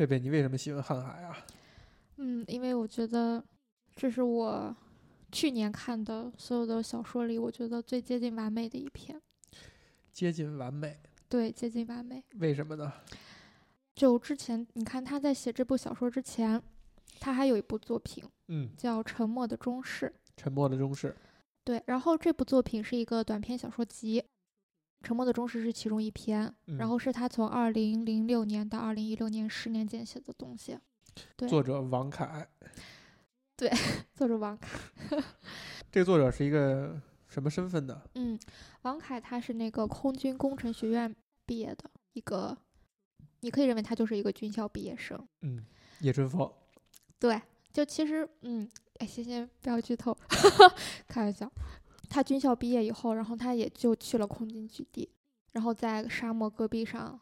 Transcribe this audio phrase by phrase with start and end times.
[0.00, 1.36] 贝贝，你为什么喜欢瀚海啊？
[2.16, 3.44] 嗯，因为我觉得
[3.94, 4.74] 这是我
[5.30, 9.20] 去年看的所有的小说里，我觉得最接近完美的一篇。
[10.10, 10.98] 接近完美，
[11.28, 12.24] 对，接近完美。
[12.38, 12.90] 为什么呢？
[13.94, 16.62] 就之前你看他在写这部小说之前，
[17.18, 20.06] 他还有一部作品嗯，叫《沉默的中士》。
[20.34, 21.14] 沉默的中士，
[21.62, 24.18] 对，然后这部作品是一个短篇小说集，
[25.02, 30.78] 《沉默的中实》是其中一篇，嗯然后是他从二零零六年到二零一六年十年间写的东西。
[31.36, 32.48] 对作者王凯。
[33.56, 33.70] 对
[34.14, 34.78] 作者王凯，
[35.92, 36.98] 这个作者是一个
[37.28, 38.00] 什么身份呢？
[38.14, 38.38] 嗯，
[38.82, 42.56] 王凯他是那个空军工程学院毕业的一个，
[43.40, 45.28] 你可以认为他就是一个军校毕业生。
[45.42, 45.62] 嗯，
[46.00, 46.50] 叶春风。
[47.18, 47.38] 对，
[47.70, 48.66] 就其实，嗯，
[48.98, 50.16] 哎，先先不要剧透，
[51.06, 51.50] 开玩笑。
[52.10, 55.08] 他军校毕业以后，然后他也就去了空军基地，
[55.52, 57.18] 然后在沙漠戈壁上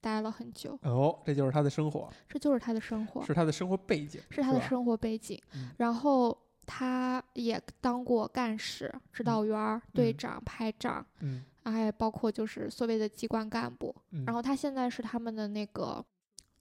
[0.00, 5.40] 待了很久，哦，这就是他的生活，这就是他的生活，是他的生活背景，是他的生活背景。
[5.54, 6.36] 嗯然后
[6.66, 13.94] 他也当过干事、指导员儿、队嗯长、排长，嗯还包括就是所谓的机关干部。
[14.10, 16.04] 嗯，然后他现在是他们的那个，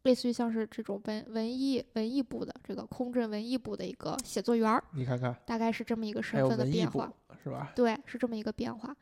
[0.04, 7.12] 类似于像是这种文文艺文艺部的这个空政文艺部的一个写作员儿，你看看，大概是这么一个身份的变化。
[7.46, 7.72] 是吧？
[7.76, 8.96] 对，是这么一个变化，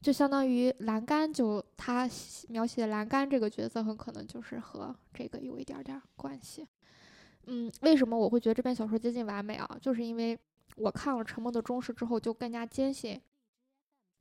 [0.00, 6.66] 就相当于栏杆就他写描写栏杆这个角色，很可能就是和这个有一点点儿关系。
[7.46, 9.78] 嗯，为什么我会觉得这篇小说接近完美啊？
[9.80, 10.36] 就是因为
[10.74, 13.20] 我看了《沉默的中士》之后，就更加坚信，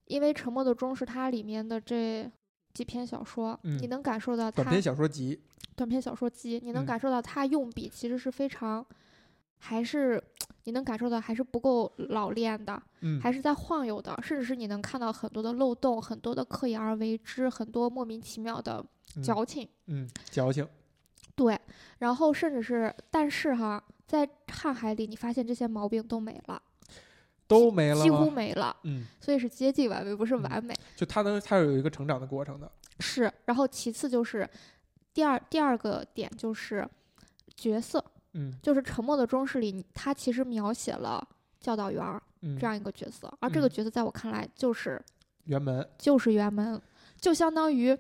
[0.05, 2.31] 因为《沉默的钟》是》它里面的这
[2.71, 5.41] 几篇小说，你嗯能感受到它短篇小说集，
[5.75, 8.85] 短篇小说集，你能嗯感受到他用笔其实是非常，
[9.57, 10.23] 还是
[10.65, 18.85] 你能感受到还是不够老练的，嗯，还是在晃悠的，甚至是你能看到很多的漏洞，很多的刻意而为之，很多莫名其妙的
[19.15, 19.67] 嗯矫情。
[19.87, 20.67] 嗯，矫情，
[21.35, 21.59] 对，
[21.99, 26.61] 然后甚至是，但是哈，在瀚海里，你发现这些毛病都没了，
[27.47, 28.29] 都没了几乎？
[28.31, 30.75] 没了，嗯，所以是接近完美，不是嗯完美。
[30.95, 32.71] 就他能，他是有一个成长的过程的。
[32.99, 34.49] 是，然后其次就是
[35.13, 36.87] 第二第二个点就是
[37.55, 38.03] 角色，
[38.35, 38.53] 嗯。
[38.61, 41.27] 就是《沉默的中士》里，他其实描写了
[41.59, 43.69] 教导员儿嗯，这样一个角色，而这个嗯。
[43.69, 45.01] 角色在我看来就是
[45.47, 46.79] 辕门，就是辕门，
[47.19, 47.97] 就相当于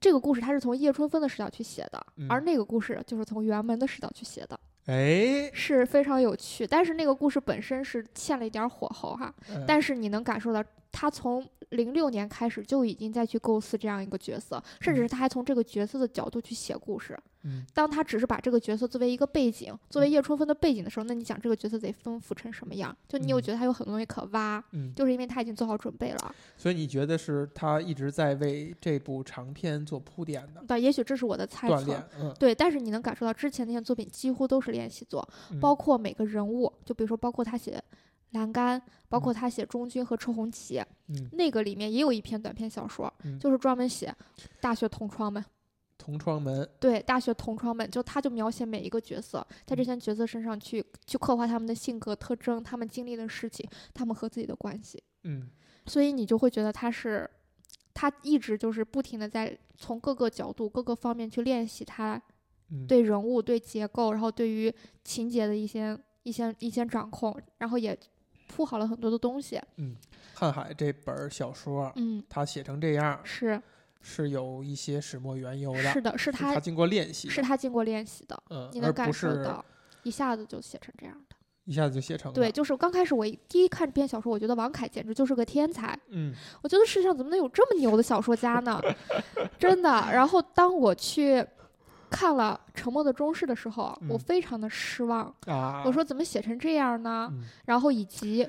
[0.00, 6.64] 这个故事它是从叶春风的视角去写的，而嗯那个故事就是从辕门的视角去写的，哎，是非常有趣。
[6.66, 9.64] 但是那个故事本身是欠了一点儿火候哈，嗯。
[9.66, 17.18] 但是你能感受到他从零六年开始就已经在去构思这样一个角色，甚至是他还从这个角色的角度去写故事。
[17.44, 22.94] 嗯当他只是把这个角色作为一个背景，作为叶春风的背景的时候，那你讲这个角色得丰富成什么样？
[23.06, 26.34] 就你有嗯觉得他有很多东西可挖，嗯，就是因为他已经做好准备了。
[26.56, 32.52] 所以你觉得是他一直在为这部长篇做铺垫的但也许这是我的猜测，，嗯，对。
[32.52, 37.80] 但是你能感受到之前那些作品几乎都是练习作，嗯包括每个人物，就比如说包括他写
[38.30, 39.34] 栏杆，包括嗯。
[39.34, 41.28] 他写中军和车红旗，嗯。
[41.32, 44.14] 那个里面也有一篇短篇小说，嗯就是专门写
[44.60, 45.44] 大学同窗们。
[45.96, 49.84] 同窗们，对大学同窗们，就他就描写每一个角色，在这嗯。
[49.84, 55.50] 些角色身上去去刻画他们的性格特征，他们经历的事情，他们和自己的关系，嗯。
[55.86, 57.28] 所以你就会觉得他是，
[57.92, 62.20] 他一直就是不停的在从各个角度、各个方面去练习他
[62.70, 64.72] 嗯，对人物、对结构，然后对于
[65.02, 67.98] 情节的一些一些一些掌控，然后也
[68.48, 69.60] 铺好了很多的东西。
[69.76, 69.94] 嗯
[70.36, 73.60] 瀚海这本小说，嗯，他写成这样是
[74.00, 79.64] 是有一些始末缘由的，是的，是是他经过练习，是他经过练习的，嗯，你能感而不是受到，
[80.04, 81.36] 一下子就写成这样的。
[81.64, 85.98] 一下子就写成对，就是刚开始我第一看这篇小说，我觉得王凯简直就是个天才。
[86.08, 86.32] 嗯
[86.62, 88.80] 我觉得世上怎么能有这么牛的小说家呢？
[89.58, 89.90] 真的。
[89.90, 91.44] 然后当我去
[92.10, 95.34] 看了《沉默的中士》的时候，我嗯非常的失望。
[95.46, 97.28] 啊，我说怎么写成这样呢？
[97.32, 98.48] 嗯然后以及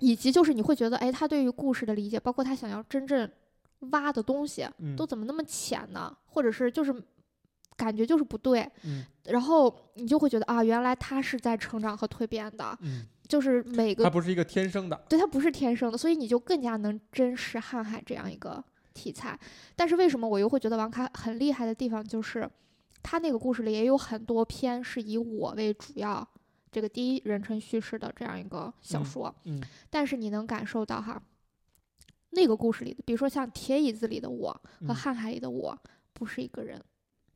[0.00, 3.28] 以及就是你会觉得，哎，他对于故事的理解，包括他想要真正
[3.90, 6.16] 挖的东西，嗯都怎么那么浅呢？
[6.26, 6.94] 或者是就是
[7.76, 8.70] 感觉就是不对。
[8.84, 18.64] 嗯然后你就会觉得啊，原来他是在成长和蜕变的，嗯，就是每个他不是一个天生的，对，他不是天生的，所以你就更加能珍视瀚海这样一个
[18.94, 19.38] 题材。
[19.76, 22.48] 但是为什么我又会觉得王凯很厉害的地方，就是
[23.02, 26.26] 他那个故事里也有很多篇是以我为主要，
[26.70, 31.22] 这个第一人称叙事的这样一个小嗯说，嗯但是你能感受到哈，
[32.30, 34.52] 那个故事里的，比如说像铁椅子里的我
[34.86, 35.78] 和嗯瀚海里的我，
[36.12, 36.82] 不是一个人。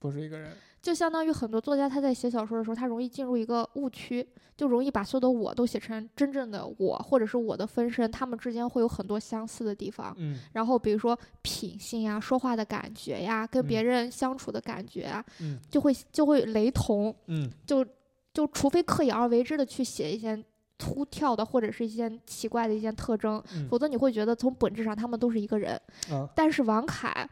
[0.03, 0.53] 不是一个人。
[0.83, 4.27] 就相当于很多作家他在写小说的时候，他容易进入一个误区，
[4.57, 10.13] 就容易把所有的我都写成真正的我，或者是我的分身，他们之间会有很多相似的地方。
[10.19, 17.15] 嗯然后比如说品性呀、说话的感觉呀、跟别嗯人相处的感觉啊，嗯就会就会雷同。
[17.29, 17.87] 嗯就
[18.35, 20.37] 就除非刻意而为之的去写一些
[20.77, 25.81] 突跳的或者是一些奇怪的一些特征，嗯否则你会觉得从本质上他们都是一个人。
[26.11, 27.29] 啊但是王凯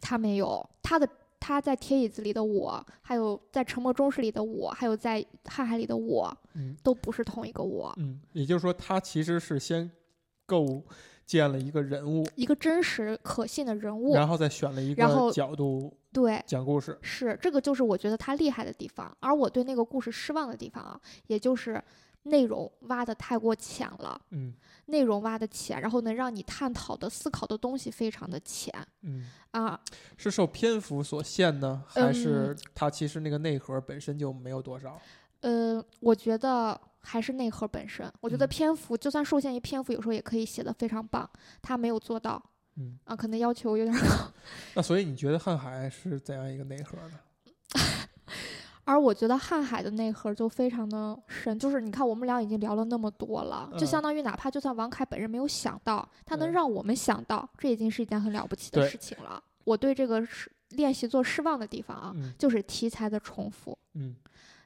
[0.00, 1.06] 他没有，他的
[1.40, 7.94] 他在铁椅子里的我，还有在沉默中时里的我，还有在瀚海里的我，嗯都不是同一个我。
[7.96, 9.90] 嗯，也就是说，他其实是先
[10.46, 10.82] 构
[11.24, 16.98] 建了一个人物，一个真实可信的人物，然后再选了一个角度对，讲故事。
[17.02, 21.82] 是这个就是我觉得他厉害的地方，而我对那个故事失望的地方啊，也就是
[22.24, 24.54] 内容挖的太过浅了，嗯
[24.86, 28.72] 内容挖的浅，然后能让你探讨的、思考的东西非常的浅
[29.02, 29.78] 嗯，啊。
[30.16, 35.00] 是受篇幅所限呢，还嗯是它其实那个内核本身就没有多少？
[35.40, 41.28] 呃，我觉得还是内核本身，我觉得嗯篇幅就算受限于篇幅，有时候也可以写的非常棒，
[41.62, 42.42] 他没有做到
[42.76, 44.32] 嗯，啊，可能要求有点高。
[44.74, 47.20] 那所以你觉得瀚海是怎样一个内核呢？
[48.88, 53.86] 而我觉得瀚海的内核就非常的深，就是你看我们俩已经聊了那么多了，就嗯。
[53.86, 59.42] 相当于哪怕就算王凯本人没有想到，他能嗯让我们想到，这已经是一件很了不起的事情了。
[59.64, 62.32] 我对这个是练习做失望的地方啊，嗯。
[62.38, 64.16] 就是题材的重复，嗯。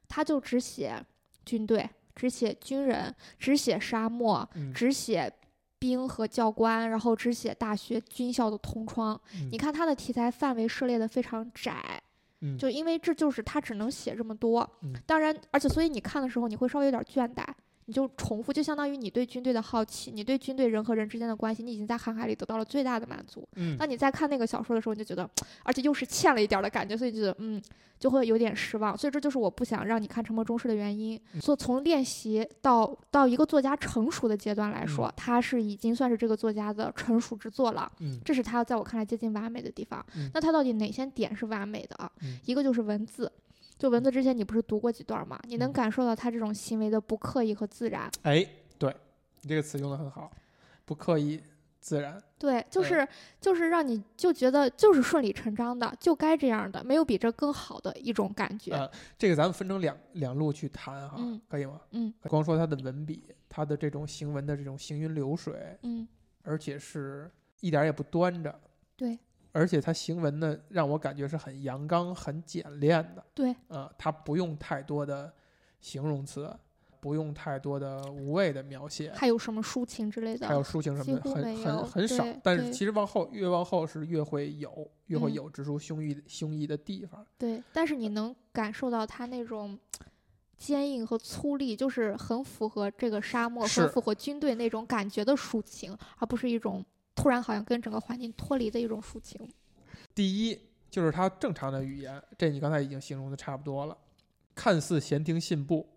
[0.08, 1.04] 他就只写
[1.44, 5.32] 军队，只写军人，只写沙漠，嗯，只写
[5.80, 9.20] 兵和教官，然后只写大学军校的同窗。
[9.34, 9.48] 嗯。
[9.50, 12.01] 你看他的题材范围涉猎的非常窄，
[12.42, 14.68] 嗯就因为这就是他只能写这么多。
[14.82, 17.44] 嗯当然，而且所以你看的时候，你会稍微有点倦怠。
[17.86, 23.46] 你就重复，就相当于你对军队的好奇，你对军队人和人之间的关系，你已经在航海里得到了最大的满足。
[23.56, 25.28] 嗯当你在看那个小说的时候，你就觉得，
[25.64, 27.60] 而且又是欠了一点儿的感觉，所以就觉得，嗯，
[27.98, 28.96] 就会有点失望。
[28.96, 31.20] 所以这就是我不想让你看《沉默中士》的原因。
[31.34, 37.90] 嗯所以从练习到到一个作家成熟的阶段来说，嗯他是已经算是这个作家的成熟之作了。
[38.00, 40.04] 嗯这是他在我看来接近完美的地方。
[40.16, 42.10] 嗯那他到底哪些点是完美的啊？
[42.22, 43.30] 嗯一个就是文字，
[43.82, 45.36] 就文字之前你不是读过几段吗？
[45.48, 48.08] 你能嗯感受到他这种行为的不刻意和自然。
[48.22, 48.46] 哎，
[48.78, 48.94] 对
[49.40, 50.30] 你这个词用的很好，
[50.84, 51.42] 不刻意，
[51.80, 52.22] 自然。
[52.38, 53.08] 对，就对是
[53.40, 58.70] 就是让你就觉得就是顺理成章的，就该这样的，没有比这更好的一种感觉。
[58.70, 58.88] 呃
[59.18, 61.80] 这个咱们分成两两路去谈哈，嗯可以吗？
[61.90, 66.06] 嗯光说他的文笔，他的这种行文的这种行云流水，嗯，
[66.44, 68.60] 而且是一点儿也不端着，
[68.94, 69.18] 对
[69.52, 73.24] 而且他行文呢，让我感觉是很阳刚、很简练的。
[73.34, 75.32] 对，呃，他不用太多的
[75.80, 76.50] 形容词，
[77.00, 80.46] 不用太多的无谓的描写，还有什么抒情之类的？
[80.46, 82.24] 还有抒情什么的，很很很少。
[82.42, 87.26] 但是其实往后越往后是越会有，越会嗯有直抒胸臆的胸臆的地方。
[87.36, 89.78] 对，但是你能感受到他那种
[90.56, 99.48] 坚硬和粗粝，就是很符合这个沙漠，是很符合军队那种感觉的抒情，而不是一种突然好像跟整个环境脱离的一种抒情。
[100.14, 100.58] 第一
[100.90, 103.96] 就是他正常的语言，这你刚才已经形容的差不多了，
[104.54, 105.88] 看似闲庭信步，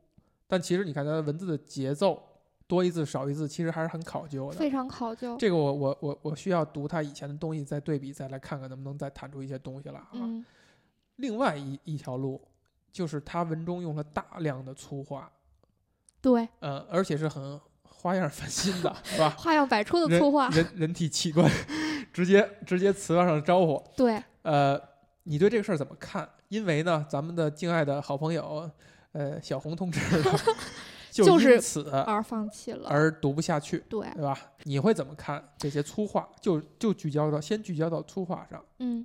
[0.47, 2.21] 但其实你看他的文字的节奏，
[2.67, 4.57] 多一字少一字，其实还是很考究的。
[4.57, 5.35] 非常考究。
[5.37, 10.09] 这个我我我我需要读他以前的东西再对比，再来看看能不能再弹出一些东西来啊。
[10.13, 10.45] 嗯，
[11.17, 12.41] 另外一一条路
[12.91, 15.31] 就是他文中用了大量的粗话，
[16.21, 17.59] 对，呃，而且是很
[18.05, 19.31] 花样翻新的，是吧？
[19.31, 20.47] 花样百出的粗话。
[20.49, 21.49] 人人体器官，
[22.13, 23.83] 直接直接词往上招呼。
[23.97, 24.79] 对，呃，
[25.23, 26.29] 你对这个事儿怎么看？
[26.49, 28.69] 因为呢，咱们的敬爱的好朋友，
[29.13, 29.99] 呃，小红同志，
[31.09, 32.87] 就就是因此而放弃了。
[32.87, 34.37] 而读不下去，对，对吧？
[34.65, 36.29] 你会怎么看这些粗话？
[36.39, 38.63] 就就聚焦到先聚焦到粗话上。
[38.77, 39.03] 嗯，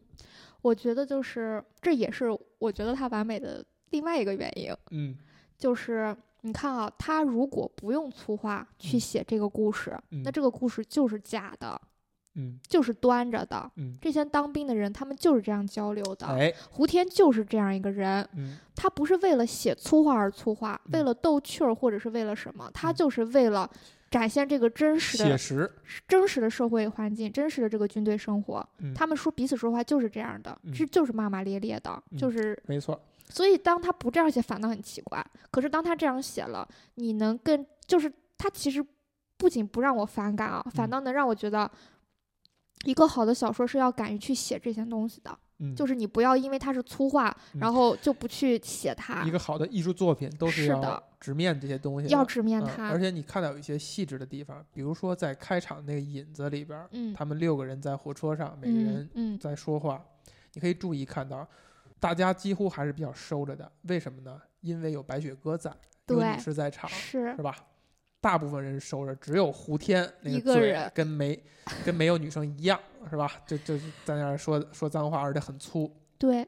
[0.60, 2.26] 我觉得就是这也是
[2.58, 5.16] 我觉得它完美的另外一个原因，嗯
[5.56, 11.80] 就是你看啊，他如果不用粗话去嗯写这个故事，嗯那这个故事就是假的，
[12.36, 13.70] 嗯就是端着的。
[13.76, 16.26] 嗯，这些当兵的人，他们就是这样交流的。
[16.26, 23.68] 哎，胡天就是这样一个人，嗯他不是为了写粗话而粗话，为嗯了逗趣儿或者是为了什么，他嗯就是为了
[24.10, 25.70] 展现这个真实的、写实，
[26.08, 28.66] 真实的社会环境，真实的这个军队生活。
[28.78, 35.24] 嗯，他们说彼此说话就是这样的，嗯这就是骂骂咧咧的，嗯就是没错，所以当他不这样写，反倒很奇怪。
[35.50, 38.84] 可是当他这样写了，你能更就是他其实
[39.36, 41.70] 不仅不让我反感啊，反嗯倒能让我觉得。
[42.86, 52.88] 一个好的小说是要敢于去写这些东西的，嗯，就是你不要因为它是粗话，嗯然后就不去写它一，个好的艺术作品都是要直面这些东西的，要直面嗯它。
[52.88, 60.02] 而且你看到有一些细致的地方，比如说在开场那个引子里边儿，嗯，他们六个人在火车上，每个人在说话，
[60.54, 61.46] 你可以注意看到，
[62.00, 63.70] 大家几乎还是比较收着的。
[63.82, 64.40] 为什么呢？
[64.60, 65.70] 因为有白雪歌在，
[66.08, 67.54] 有对女士在场，是是吧？
[68.20, 71.42] 大部分人收着，只有胡天那个嘴跟没
[71.84, 72.78] 跟没有女生一样，
[73.08, 73.30] 是吧？
[73.46, 76.46] 就就在那儿说说脏话，而且很粗，对，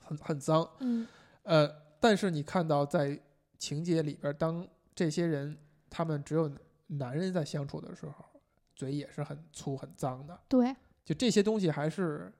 [0.00, 0.66] 很很脏。
[0.78, 1.06] 嗯
[1.42, 3.18] 呃，但是你看到在
[3.58, 5.56] 情节里边儿，当这些人
[5.90, 6.50] 他们只有
[6.86, 8.24] 男人在相处的时候，
[8.74, 10.40] 嘴也是很粗很脏的。
[10.48, 12.39] 对，就这些东西还是，一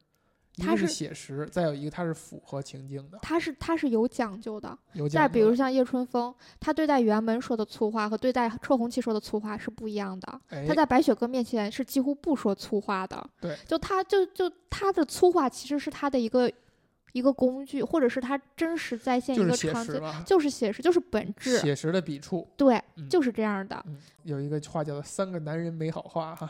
[0.58, 4.68] 它是是写实，再有一个它是符合情境的，它是它是有讲究的。
[4.92, 10.40] 有讲究的再比如像叶春风，他对待辕门说的粗话和对待车红旗说的粗话是不一样的。
[10.48, 13.24] 哎他在白雪歌面前是几乎不说粗话的。
[13.40, 16.50] 对，就他就就他的粗话其实是他的一个
[17.12, 21.58] 一个工具，或者是他真实再现一个场景，就是写实，就是本质。
[21.58, 22.46] 写实的笔触。
[22.56, 23.82] 对，嗯就是这样的。
[23.86, 26.48] 嗯，有一个话叫做“三个男人没好话”哈，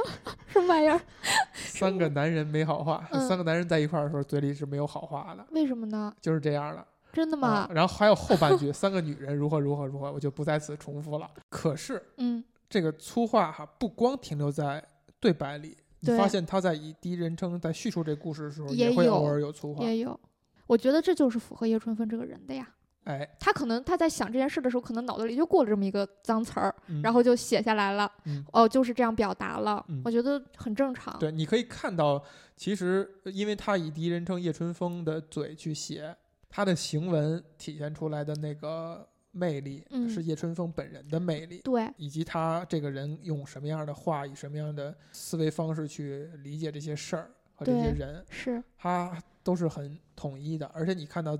[0.52, 1.00] 什么玩意儿？
[1.54, 6.12] 三个男人没好话，嗯三个男人在一块儿的时候嘴里是没有好话的，为什么呢？
[6.20, 6.86] 就是这样的。
[7.12, 7.48] 真的吗？
[7.48, 11.30] 啊，然后还有后半句，三个女人如何如何如何，我就不在此重复了。
[11.50, 14.82] 可是嗯，这个粗话哈，不光停留在
[15.20, 19.84] 对白里，你发现他在以第一人称在叙述这故事的时候，也会偶尔有粗话。
[19.84, 20.18] 也有。
[20.66, 22.66] 我觉得这就是符合叶春风这个人的呀。
[23.04, 28.10] 哎，他可能他在想这件事的时候，可能脑子里就过了这么一个脏词儿，嗯然后就写下来了。
[28.24, 29.84] 嗯哦，就是这样表达了。
[29.88, 31.18] 嗯我觉得很正常。
[31.18, 32.22] 对，你可以看到，
[32.56, 36.16] 其实呃因为他以第一人称叶春风的嘴去写，
[36.48, 41.60] 他的行文体现出来的那个魅力，嗯是叶春风本人的魅力。
[41.64, 50.66] 对以及他这个人用什么样的话，以什么样的思维方式去理解这些事儿和这些人，是，他都是很统一的。
[50.72, 51.36] 而且你看到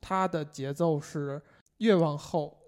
[0.00, 1.40] 他的节奏是
[1.78, 2.58] 越往后，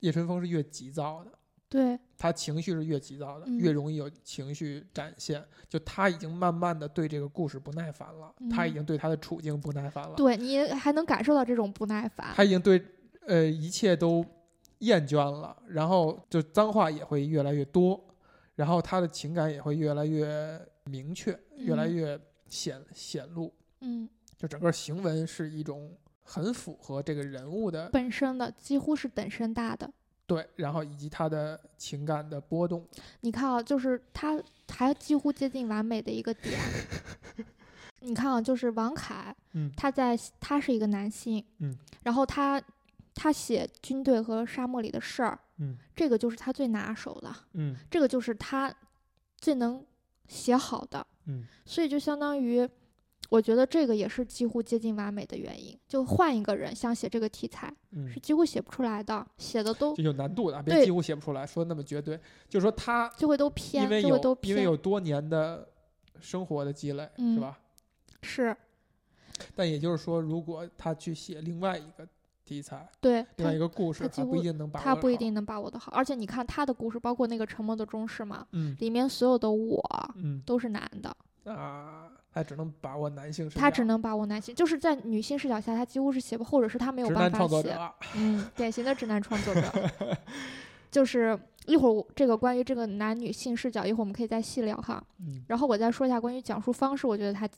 [0.00, 1.30] 叶春风是越急躁的，
[1.68, 5.44] 对他情绪是越急躁的，嗯越容易有情绪展现。
[5.68, 12.32] 就他已经慢慢的对这个故事不耐烦了，他已嗯经对他的处境不耐烦了，对，你还能感受到这种不耐烦。
[12.34, 12.82] 他已经对
[13.26, 14.24] 呃一切都
[14.78, 18.02] 厌倦了，然后就脏话也会越来越多，
[18.54, 23.52] 然后他的情感也会越来越明确，越来嗯越显显露。
[23.80, 25.94] 嗯，就整个行文是一种
[26.26, 29.90] 很符合这个人物的本身的几乎是等身大的。
[30.26, 32.84] 对，然后以及他的情感的波动。
[33.20, 34.36] 你看啊，就是他
[34.68, 36.58] 还几乎接近完美的一个点。
[38.02, 42.60] 你看啊，就是王凯，嗯他在他是一个男性，嗯，然后他
[43.14, 48.72] 他写军队和沙漠里的事儿，嗯这个就是他最拿手的，嗯这个就是他
[49.38, 49.84] 最能
[50.26, 52.68] 写好的，嗯所以就相当于，
[53.28, 55.78] 我觉得这个也是几乎接近完美的原因。
[55.86, 62.18] 就换一个人想写这个题材，嗯是，几乎写不出来的，写的都就有难度的，别对几乎写不出来，说那么绝对，
[62.48, 65.68] 就是说他就会都因偏，为就会都有因为，有多年的
[66.20, 67.58] 生活的积累，嗯是吧？
[68.22, 68.56] 是
[69.54, 72.06] 但也就是说，如果他去写另外一个
[72.44, 74.94] 题材，对另外他一个故事，他不一定能把握好。
[74.94, 79.82] 他不一定能把握的好，而且你看他的故事，包括那个《沉默的中士》嘛，嗯里面所有的我
[80.16, 81.14] 嗯都是男的，
[81.52, 87.36] 啊，他只能把握男性视角，他只能把握男性，就是在女性视角下，他几乎是写不，或者是他没有办法写。
[87.38, 87.94] 创作者。
[88.14, 89.62] 嗯，典型的直男创作者，
[90.92, 95.02] 就是一会儿我这个关于这个男女性视角，一会儿我们可以再细聊哈。
[95.20, 97.48] 嗯然后我再说一下关于讲述方式，我觉得他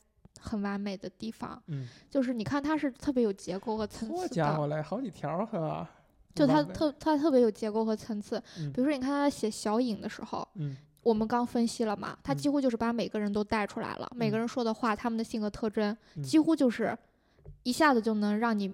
[0.41, 5.91] 很完美的地方，嗯，就是你看他是特别有结构和层次的，家伙嘞，好几条是吧？
[6.37, 8.41] 就他特他特别有结构和层次。
[8.61, 16.97] 嗯比如说你看他写小影的时候，嗯我们刚分析了嘛，他嗯几乎就是把每个人都带出来了，每个嗯人说的话，他们的性格特征，嗯几乎就是
[17.63, 18.73] 一下子就能让你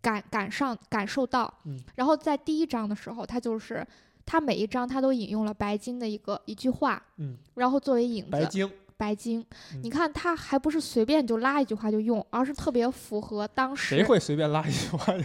[0.00, 1.52] 感感上感受到。
[1.64, 3.84] 嗯然后在第一章的时候，他就是
[4.26, 8.30] 他每一章他都引用了白金的一个一句话，嗯，然后作为引子。
[8.30, 15.24] 白金，白金，嗯你看他还不是随便就拉一句话就用，而是特别符合当时，谁会随便拉一句话就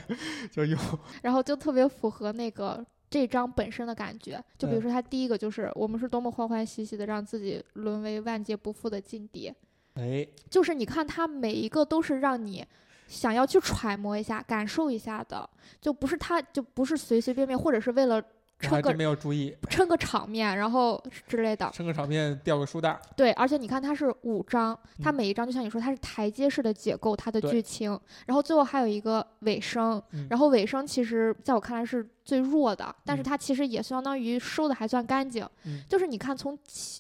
[0.51, 0.79] 就用？
[1.21, 4.43] 然后就特别符合那个这章本身的感觉。
[4.57, 4.83] 就比如嗯。
[4.83, 9.53] 说他第一个就是我们是多么欢欢喜喜的让自己沦为万劫不复的劲敌，
[9.95, 12.65] 哎，就是你看他每一个都是让你
[13.07, 15.49] 想要去揣摩一下、感受一下的，
[15.81, 18.21] 就不是他就不是随随便便，或者是为了
[18.59, 21.69] 撑个我还真没有注意，撑个场面，然后之类的。
[21.73, 25.15] 撑个场面掉个书袋，对，而且你看它是五章，它嗯。
[25.15, 30.27] 每一章就像你说，它是台阶式的解构它的剧情，然后最后还有一个尾声，嗯。
[30.29, 35.43] 然后尾声其实在我看来是最弱的，但是嗯它其实也相当于收的还算干净。
[35.65, 36.55] 嗯就是你看从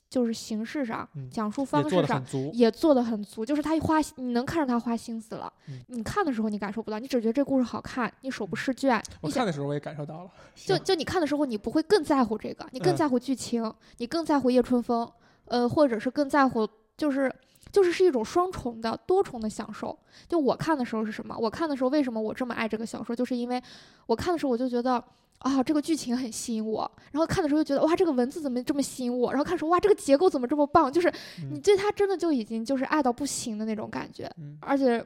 [0.09, 2.23] 就是形式上、嗯讲述方式上。
[2.53, 5.51] 也做的很足，就是他花，你能看着他花心思了。
[5.67, 8.97] 嗯你看的时候你感受不到，你只觉得这故事好看，你手不释卷。
[9.21, 15.09] 我你想看的时候我也感受到了， 就就你看的时候，你不会更在乎这个，你更嗯在乎剧情，你更在乎叶春风，
[15.45, 16.67] 呃，或者是更在乎
[16.97, 17.31] 就是
[17.71, 19.97] 就是是一种双重的、多重的享受。
[20.27, 21.35] 就我看的时候是什么？
[21.37, 23.15] 我看的时候为什么我这么爱这个小说？
[23.15, 23.61] 就是因为
[24.05, 25.03] 我看的时候我就觉得
[25.39, 29.31] 啊，这个剧情很吸引我，然后看的时候就觉得哇，这个文字怎么这么吸引我？
[29.31, 30.91] 然后看的时候哇，这个结构怎么这么棒？
[30.91, 31.09] 就是
[31.49, 35.05] 你嗯对它真的就已经就是爱到不行的那种感觉，嗯，而且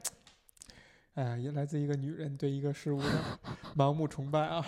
[1.14, 3.08] 哎，也来自一个女人对一个事物的
[3.76, 4.64] 盲目崇拜啊！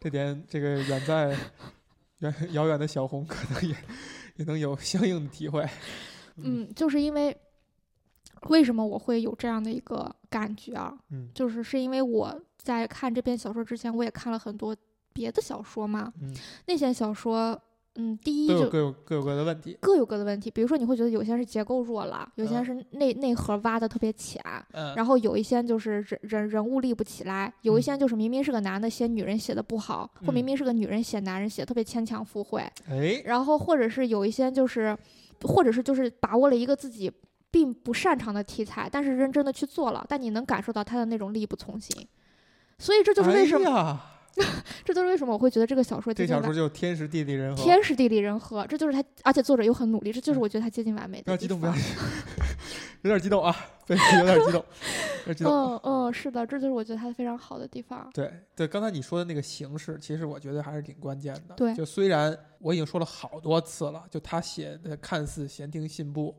[0.00, 1.36] 这点，这个远在
[2.18, 3.76] 远遥远的小红可能也
[4.36, 5.64] 也能有相应的体会。
[6.38, 7.36] 嗯，就是因为
[8.48, 10.96] 为什么我会有这样的一个感觉啊？
[11.10, 14.76] 嗯就是是因为我在看这篇小说之前，我也看了很多
[15.12, 16.12] 别的小说嘛。
[16.20, 16.34] 嗯，
[16.66, 17.58] 那些小说，
[17.94, 19.78] 嗯，第一就各有各有各的问题。
[19.80, 20.50] 各有各的问题。
[20.50, 32.60] 比如说，你会觉得有些是结构弱了，有些嗯是内内核挖的特别浅，嗯，然后有一些就是人人人物立不起来，有一嗯些就是明明是个男的写女人写的不好，或明嗯明是个女人写男人写得特别牵强附会。
[32.88, 34.96] 哎，然后或者是有一些就是，
[35.42, 37.10] 或者是就是把握了一个自己
[37.50, 42.06] 并不擅长的题材，但是认真的去做了，但你能感受到他的那种力不从心。
[42.78, 44.00] 所以这就是为什么，
[44.36, 44.44] 哎、
[44.84, 47.62] 这就是为什么我会觉得这个小说接近这小说就天时地利人和。
[47.62, 51.80] 天时地利人和，这就是他，而且作者又很努力，这就是嗯我觉得他接近完美的地不要激动，不要方。
[51.80, 52.04] 激动，
[53.02, 53.54] 有点激动啊，
[53.86, 54.64] 对，有点激动，
[55.26, 55.52] 有点激动。
[55.52, 58.10] 嗯嗯，是的，这就是我觉得他非常好的地方。
[58.12, 61.54] 对对，刚才你说的那个形式，其实我觉得还是挺关键的。
[61.54, 66.34] 对就虽然我已经说了好多次了，就他写的看似闲庭信步，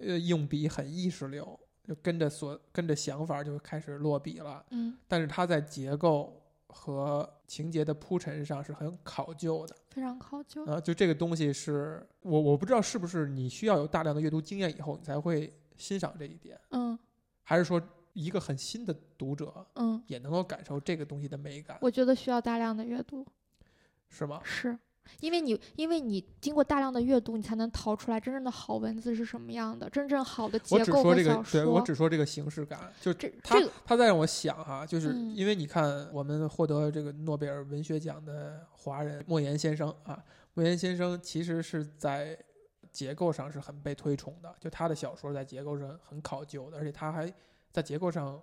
[0.00, 4.64] 呃，用笔很意识流，就跟着所跟着想法就开始落笔了。
[4.70, 9.74] 嗯，但是他在结构和情节的铺陈上是很考究的。
[9.90, 10.64] 非常考究。
[10.66, 16.98] 啊，就这个东西是我我不知道是不是你需要有大量的阅读经验以后，你才会欣赏这一点，嗯
[17.42, 17.80] 还是说
[18.12, 23.24] 一个很新的读者嗯，也能够感受这个东西的美感，我觉得需要大量的阅读。
[24.10, 24.40] 是吗？
[24.42, 24.76] 是，
[25.20, 31.44] 因为你因为你经过大量的阅读，你才能淘出来真正的好文字是什么样的，真正好的结构和只说这个。
[31.52, 42.38] 对我只说这个形式感，就这他他在让我想哈、就是嗯因为你看我们获得这个诺贝尔文学奖的华人莫言先生啊，莫言先生其实是在
[42.98, 47.32] 结构上是很被推崇的，就他的小说在结构上很考究的，而且他还
[47.70, 48.42] 在结构上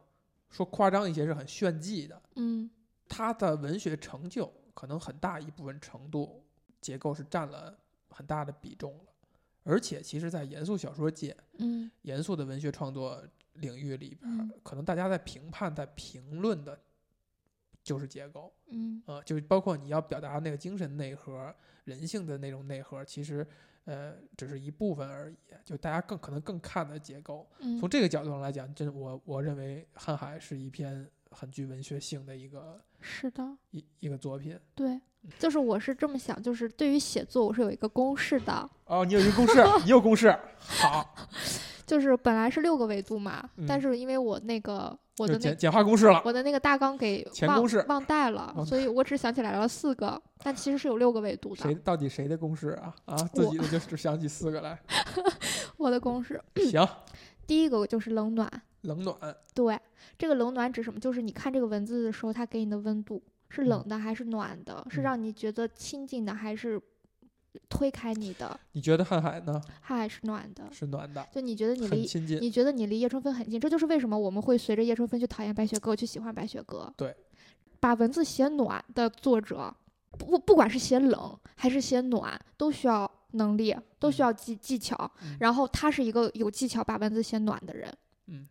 [0.50, 2.22] 说夸张一些是很炫技的。
[2.36, 2.70] 嗯。
[3.10, 6.42] 他的文学成就可能很大一部分程度
[6.80, 7.78] 结构是占了
[8.08, 9.12] 很大的比重了，
[9.64, 11.92] 而且其实，在严肃小说界，嗯。
[12.04, 13.22] 严肃的文学创作
[13.56, 16.80] 领域里边，嗯可能大家在评判、在评论的，
[17.84, 19.04] 就是结构嗯。
[19.06, 21.54] 啊、就包括你要表达那个精神内核、
[21.84, 23.46] 人性的那种内核，其实
[23.86, 25.36] 呃只是一部分而已。
[25.64, 27.48] 就大家更可能更看的结构。
[27.60, 34.60] 嗯从这个角度上来讲，真我我认为《瀚海》是一篇很具文学性的一个是的，一一个作品。
[34.76, 35.00] 对，
[35.40, 41.16] 就是我是这么想，就是对于写作，我是有一个公式的，哦，你有一个公式，你有公式，好，
[41.86, 46.22] 就是本来是六个维度嘛，但嗯是因为我那个我的简简化公式了。
[46.26, 51.64] 我的那个大纲给忘前公式忘带了，所以我只想起来了四个，但其实是有六个维度的。
[51.64, 52.94] 谁到底谁的公式啊？
[53.06, 54.78] 啊，自己的就只想起四个来。
[55.78, 56.86] 我的公式，行，
[57.48, 58.50] 第一个就是冷暖，
[58.82, 59.16] 冷暖，
[59.54, 59.80] 对，
[60.18, 61.00] 这个冷暖指什么？
[61.00, 64.86] 就是你看这个文字的时候，它给你的温度是冷的还是暖的？
[64.90, 66.82] 是嗯让你觉得亲近的还是
[67.70, 68.60] 推开你的？
[68.74, 69.62] 你觉得瀚海呢？
[69.88, 70.64] 瀚海是暖的？
[70.72, 72.40] 是暖的，就你觉得你离亲近。
[72.42, 76.94] 你觉得你离叶春风很近，这就是为什么我们会随着叶春风去讨厌白雪歌，去喜欢白雪歌。
[76.98, 77.16] 对，
[77.80, 79.74] 把文字写暖的作者，
[80.12, 85.12] 不不管是写冷还是写暖，都需要能力，都需要技技巧。
[85.22, 87.92] 嗯然后他是一个有技巧把文字写暖的人。
[88.28, 88.48] 嗯，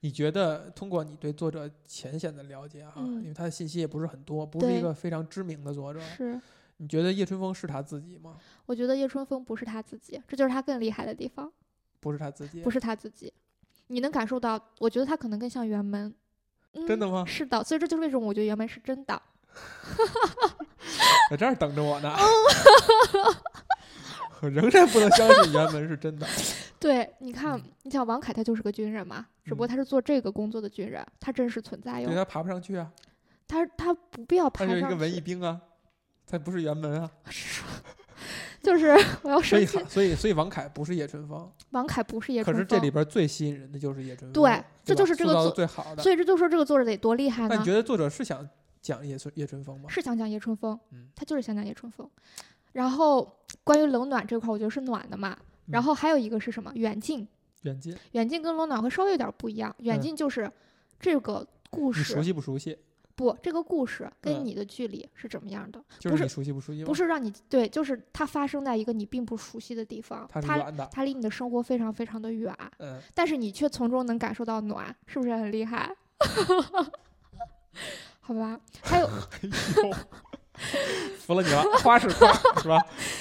[0.00, 6.40] 你觉得通过你对作者浅显的了解哈，嗯因为他的信息也不是很多，不是一个非常知名的作者，是，
[6.78, 8.36] 你觉得叶春风是他自己吗？
[8.66, 11.50] 我觉得叶春风不是他自己，这就是他更厉害的地方，
[12.00, 13.32] 不是他自己，不是他自己。
[13.88, 16.14] 你能感受到，我觉得他可能更像辕门。
[16.72, 19.22] 嗯、真的吗是的，所以这就是为什么我觉得原门是真的。
[21.30, 22.10] 在这儿等着我呢。
[22.10, 22.22] 哦
[24.42, 26.26] 我仍然不能相信原文是真的。
[26.78, 32.06] 对，你看嗯，你像王凯，他就是个军人嘛，只不过嗯他是做这个工作的军人，他真实存在哟。
[32.06, 32.92] 对他爬不上去啊，
[33.48, 35.58] 他他不必要爬上去他是一个文艺，兵啊，
[36.26, 37.10] 他不是原文啊。
[38.62, 38.88] 就是
[39.22, 39.88] 我要所以生气。
[39.88, 46.02] 所以所以王凯不是叶春风，王凯不是叶春风，可是这里边最吸引人的就是叶春风，对这就是这个作最好的。
[46.02, 47.72] 所以这就说这个作者得多厉害呢那你觉？
[47.72, 48.48] 得作者是想
[48.80, 49.88] 讲叶春叶春风吗？
[49.88, 52.10] 是想讲叶春风，嗯他就是想讲叶春风。
[52.72, 55.36] 然后关于冷暖这块，我觉得是暖的嘛。
[55.66, 56.72] 然嗯后还有一个是什么？
[56.74, 57.26] 远近，
[57.62, 59.72] 远近，远近跟冷暖会稍微有点不一样。
[59.78, 60.50] 远嗯近就是
[60.98, 62.76] 这个故你熟，悉不熟悉？
[63.16, 65.82] 不，这个故事跟嗯你的距离是怎么样的？
[65.98, 66.86] 就是不是你熟悉不熟悉吗？
[66.86, 75.90] 不，是让你对，就是它发生在一个你并不熟悉的地方，它它离你的生活非常非常的远，嗯，但是你却从中能感受到暖，是不是很厉害？
[78.20, 79.08] 好吧，还有
[81.18, 82.78] 服了你了，夸是夸是吧？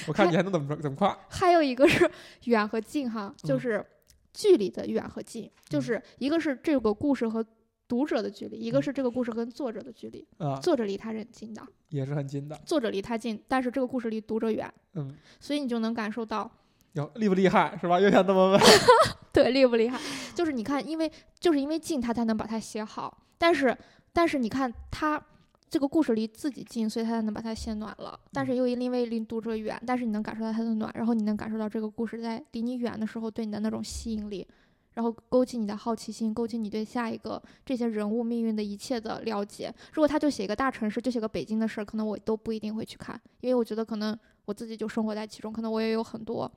[0.08, 1.18] 我看你还能怎么怎么夸？
[1.30, 2.10] 还有一个是
[2.46, 3.86] 远和近哈，就嗯是
[4.34, 7.46] 距离的远和近，就嗯是一个是这个故事和
[7.88, 10.26] 读者的距离，一个嗯是这个故事跟作者的距离。
[10.38, 12.56] 啊，作者离他是很近的，也是很近的。
[12.66, 16.50] 作者离他近，但是这个故事离读者远，嗯，所以你就能感受到
[16.94, 18.00] 有厉不厉害是吧？
[18.00, 18.62] 又想这么问？
[19.34, 20.00] 对厉不厉害。
[20.34, 23.78] 就是你看，因为就是因为近，他才能把它写好，但是
[24.14, 25.22] 但是你看他。
[25.68, 28.18] 这个故事离自己近，所以他才能把它写暖了。
[28.32, 34.48] 但是又因为离读者远，但是你能感受到他的暖，然后你能感受到这个故事在离你远的时候对你的那种吸引力，
[34.96, 39.72] 然后勾起你的好奇心，勾起你对下一个这些人物命运的一切的了解。
[39.94, 46.52] 如果他就写一个大城市，就写个北京的事儿，可能我都不一定会去看，因为我觉得可能我自己就生活在其中，可能我也有很多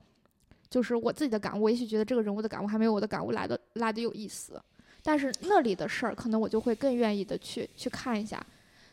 [0.70, 4.60] 就是我自己的感悟，我也许觉得这个人物的感悟还没有我的感悟来的来的有意思。
[5.02, 8.44] 但是那里的事儿，可能我就会更愿意的去去看一下，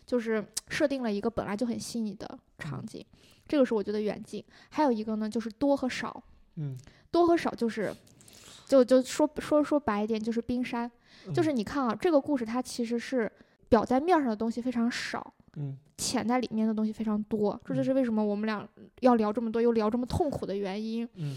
[0.06, 3.06] 就是设定了一个本来就很细腻的场景，
[3.48, 4.44] 这个是我觉得远近。
[4.70, 6.24] 还有一个呢，就是多和少，
[6.56, 6.78] 嗯，
[7.12, 7.94] 多和少就是，
[8.66, 10.92] 就就说说说白一点，就是冰山。
[11.34, 13.32] 就是你看啊，这个故事它其实是
[13.70, 17.60] 表在面上的东西非常少，嗯潜在里面的东西非常多。
[17.66, 18.68] 这就嗯是为什么我们俩
[19.00, 21.08] 要聊这么多，又聊这么痛苦的原因。
[21.16, 21.36] 嗯，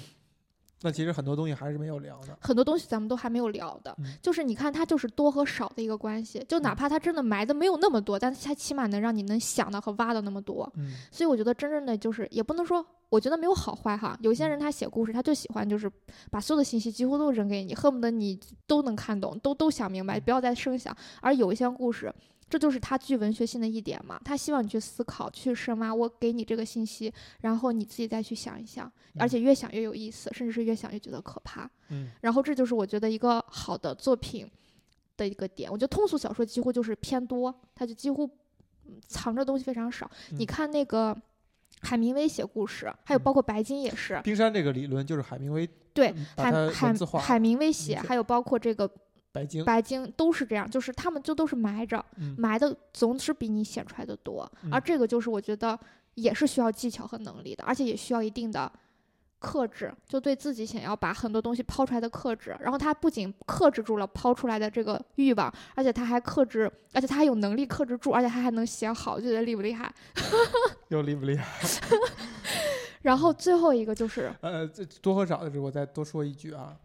[0.81, 2.39] 那其实很多东西还是没有聊的。
[2.41, 6.45] 很多东西咱们都还没有聊的，嗯就是你看它就是多和少的一个关系。
[6.49, 10.71] 就哪嗯怕它真的埋的没有那么多，但是它起码能让你能想到和挖到那么多。
[10.77, 14.17] 嗯所以我觉得真正的就是也不能说，我觉得没有好坏哈。
[14.23, 15.91] 有些人他写故事，他就喜欢就是
[16.31, 20.97] 把所有的信息几乎都扔给你，恨不得你都能看懂，都都想明白，不要再生想。
[21.21, 22.15] 而有一些故事，
[22.49, 25.95] 这就是他具文学性的一点嘛，他希望你去思考、去深挖。
[25.95, 31.69] 我给你这个信息，然后你自己再去想一想，而且越想越有意思，甚至是越想越觉得可怕。
[31.91, 34.51] 嗯然后这就是我觉得一个好的作品
[35.17, 35.71] 的一个点。
[35.71, 38.25] 我觉得通俗小说几乎就是偏多，它就几乎
[38.87, 40.11] 嗯藏着东西非常少。
[40.31, 41.17] 你嗯看那个
[41.83, 48.91] 海明威写故事，还有嗯包括白金也是，冰山这个理论就是海明威对海海海明威写，还有包括这个
[49.65, 50.13] 白鲸。
[50.17, 54.51] 都是这样，就是他们就都是埋着，嗯埋的总是比你显出来的多。
[54.71, 55.79] 而嗯这个就是我觉得
[56.15, 58.71] 也是需要技巧和能力的，而且也需要一定的
[59.39, 62.57] 克制，就对自己想要把很多东西抛出来的克制。
[62.59, 69.93] 然后他不仅克制住了抛出来的这个欲望，而且他还克制，而且他还有能力克制住，而且他还能写好，就觉得厉不厉害？
[70.89, 71.47] 又厉不厉害？
[73.03, 76.77] 然后最后一个就是，呃，这多和少的时候，我再多说一句啊，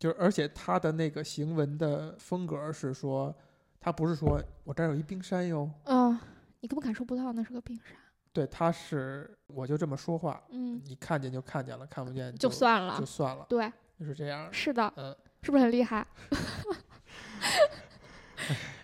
[0.00, 3.32] 就是而且他的那个行文的风格是说，
[3.78, 6.18] 他不是说我这儿有一冰山哟，嗯、
[6.60, 7.94] 你根本感受不到那是个冰山，
[8.32, 14.50] 对，他是我就这么说话，嗯，你看见就看见了，看不见就算了就，算了，对，就是这样。
[14.50, 16.06] 是的，嗯，是不是很厉害？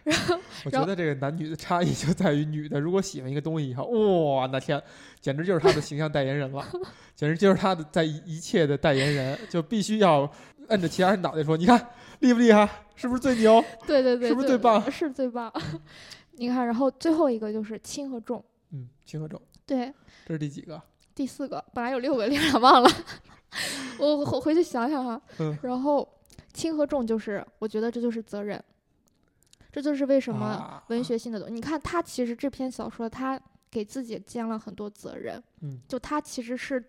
[0.05, 4.81] 我然后我觉得这个男女的差异就在于女的如果喜欢一个东西以后，哇，那天
[5.20, 6.64] 简直就是她的形象代言人了，
[7.16, 10.31] 简直就是她的在一一切的代言人，就必须要
[10.68, 11.88] 摁着其他人脑袋说，你看
[12.20, 13.62] 厉不厉害，是不是最牛？
[13.87, 15.52] 对对对，是不是最棒 是最棒。
[16.38, 19.92] 你看，然后最后一个就是轻和重，嗯，轻和重，对，
[20.26, 20.81] 这是第几个？
[21.14, 22.90] 第四个本来有六个，连俩忘了，
[23.98, 25.20] 我我回去想想哈。
[25.38, 26.07] 嗯然后
[26.52, 28.62] 轻和重就是，我觉得这就是责任，
[29.72, 31.55] 这就是为什么啊文学性的东西。
[31.55, 36.83] 你看他其实这篇小说，他给自己肩了很多责任，嗯就他其实是。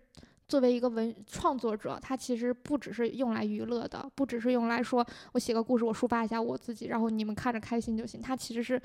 [0.47, 8.21] 作为一个文创作者，他其实不只是用来娱乐的，不只是用来说我写个故事，我抒发一下我自己，然后你们看着开心就行。
[8.21, 8.81] 他其实是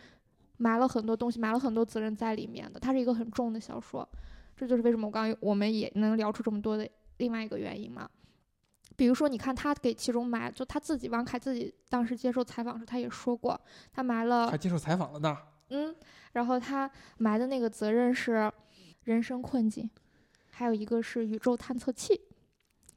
[0.57, 2.81] 埋了很多东西，埋了很多责任在里面的。
[2.81, 4.09] 它是一个很重的小说，
[4.57, 8.09] 这就是为什么我刚刚我们也能聊出这么多的另外一个原因嘛。
[8.97, 13.59] 比如说，你看他给其中埋，就他自己王凯自己当时接受采访时，他也说过，
[13.93, 15.39] 他埋了还接受采访了呢。
[15.71, 15.95] 嗯，
[16.33, 18.53] 然后他埋的那个责任是
[19.05, 19.89] 人生困境，
[20.63, 22.21] 还有一个是宇宙探测器，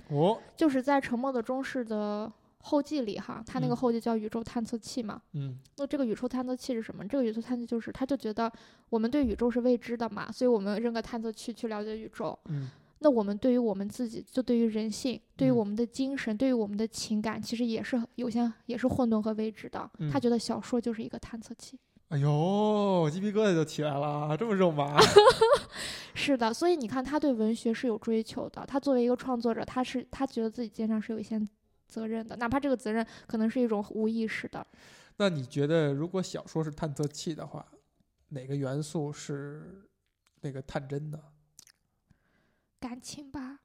[0.10, 5.20] 哦，就是在《沉默的中士》的后记里哈，他那个嗯后记叫宇宙探测器嘛。
[5.34, 7.04] 嗯那这个宇宙探测器是什么？
[7.08, 8.52] 这个宇宙探测器就是，他就觉得
[8.90, 12.38] 我们对宇宙是未知的嘛，所以我们扔个探测器去了解宇宙。
[12.50, 19.90] 嗯那我们对于我们自己，就对于人性，对于嗯我们的精神，对于我们的情感，其实也是有些也是混沌和未知的。
[20.12, 21.78] 他嗯觉得小说就是一个探测器。
[22.10, 24.98] 哎呦，鸡皮疙瘩就起来了，这么肉麻。
[26.14, 28.66] 是的，所以你看，他对文学是有追求的。
[28.66, 31.42] 他作为一个创作者，他是他觉得自己肩上是有一些
[31.88, 34.66] 责任的，哪怕这个责任可能是一种无意识的。
[35.18, 37.66] 那你觉得，如果小说是探测器的话，
[38.30, 39.84] 哪个元素是
[40.42, 41.20] 那个探针的？
[42.80, 43.60] 感情吧。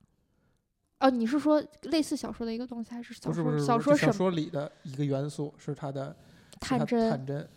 [1.00, 3.32] 哦，你是说类似小说的一个东西，还是小说？
[3.32, 6.14] 不是不是，小说小说里的一个元素是它的
[6.58, 7.10] 探针？
[7.10, 7.48] 探针，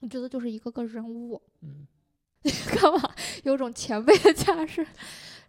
[0.00, 1.40] 我觉得就是一个个人物。
[1.62, 1.86] 嗯
[2.80, 3.10] 干嘛？
[3.42, 4.86] 有种前辈的架势。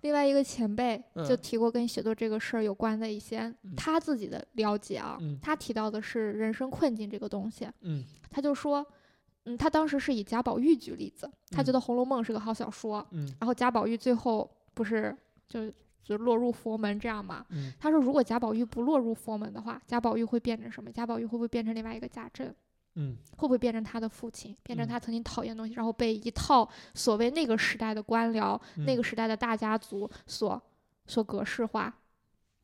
[0.01, 7.67] 另外一个前辈就嗯提过跟写作这个事儿有关的一些嗯他自己的了解啊，嗯他提到的是人生困境这个东西。
[7.81, 8.83] 嗯他就说，
[9.45, 15.15] 嗯，他当时是以贾宝玉举例子，他觉嗯得《红楼梦》是个好小说，嗯然后贾宝玉最后不是
[15.47, 15.71] 就
[16.03, 17.45] 就落入佛门这样嘛？
[17.49, 20.91] 嗯他说，如果贾宝玉不落入佛门的话，贾宝玉会变成什么？
[20.91, 22.51] 贾宝玉会不会变成另外一个贾政？
[23.01, 30.61] 嗯会不会变成他的父亲，变成嗯他曾经讨厌的东西，然后被一套所谓那个时代的官僚、那个时代的大家族所
[31.07, 31.93] 所格式化？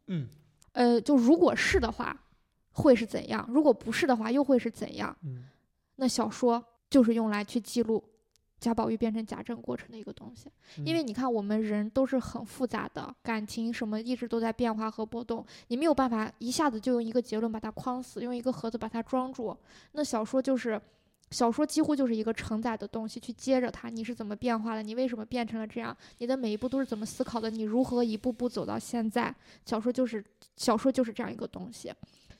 [0.07, 0.27] 嗯
[0.73, 2.15] 呃，就如果是的话，
[2.71, 3.47] 会是怎样？
[3.49, 5.15] 如果不是的话，又会是怎样？
[5.23, 5.45] 嗯
[5.95, 8.03] 那小说就是用来去记录
[8.59, 19.55] 贾宝玉变成贾政过程的一个东西，嗯，因为你看我们人都是很复杂的，感情什么一直都在变化和波动，你没有办法一下子就用一个结论把它框死，用一个盒子把它装住。
[19.91, 20.81] 那小说就是。
[21.31, 24.83] 小说几乎就是一个承载的东西，去接着它，你是怎么变化的？
[24.83, 25.93] 你为什么变成了这样？
[26.19, 27.49] 你的每一步都是怎么思考的？
[27.49, 29.35] 你如何一步步走到现在？
[29.65, 30.23] 小说就是
[30.55, 31.91] 小说就是这样一个东西，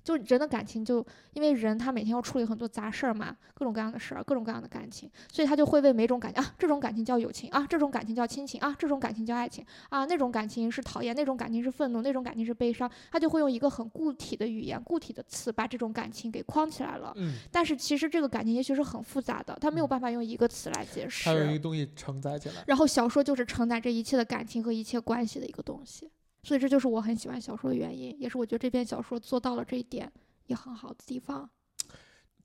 [0.05, 17.11] 就人的感情就因为人他每天要处理很多杂事儿嘛，各种各样的事儿，各种各样的感情，所以他就会为每种感情啊，这种感情叫友情啊，这种感情叫亲情啊，这种感情叫爱情啊，那种感情是讨厌，那种感情是愤怒，那种感情是悲伤，他就会用一个很固体的语言、固体的词把这种感情给框起来了。
[17.15, 21.31] 嗯，但是其实这个感情也许是很复杂的，他没有办法用一个词来解释它。
[21.31, 22.63] 有一个东西承载起来。
[22.67, 26.11] 然后小说就是承载这一切的感情和一切关系的一个东西，
[26.45, 30.09] 所以这就是我很喜欢小说的原因，也是我觉得这篇小说做到了这一点
[30.45, 31.49] 也很好的地方。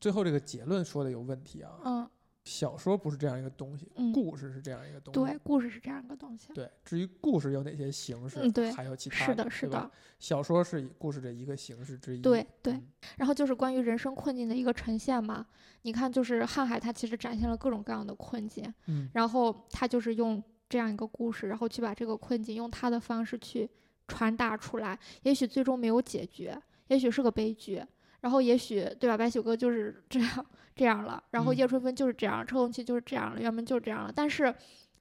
[0.00, 2.10] 最后这个结论说的有问题啊，嗯，
[2.44, 5.20] 小说不是这样一个东西，嗯故事是这样一个东西。
[5.20, 6.54] 对，故事是这样一个东西。
[6.54, 12.22] 对，至于故事有哪些形式，嗯对还有其他是的，是的，小说是以故事的一个形式之一。
[12.22, 15.46] 对对嗯然后就是关于人生困境的一个呈现嘛。
[15.82, 23.68] 你看，就是瀚海，它其实展现了各种各样的困境，嗯然后他就是用这样一个故事，然后去把这个困境用他的方式去
[24.10, 24.98] 传达出来。
[25.22, 27.80] 也许最终没有解决，也许是个悲剧，
[28.22, 29.16] 然后也许对吧？
[29.16, 34.12] 白雪歌就是这样这样了，然后嗯叶春风就是这样，车红旗就是这样了，原本就是这样了。
[34.12, 34.52] 但是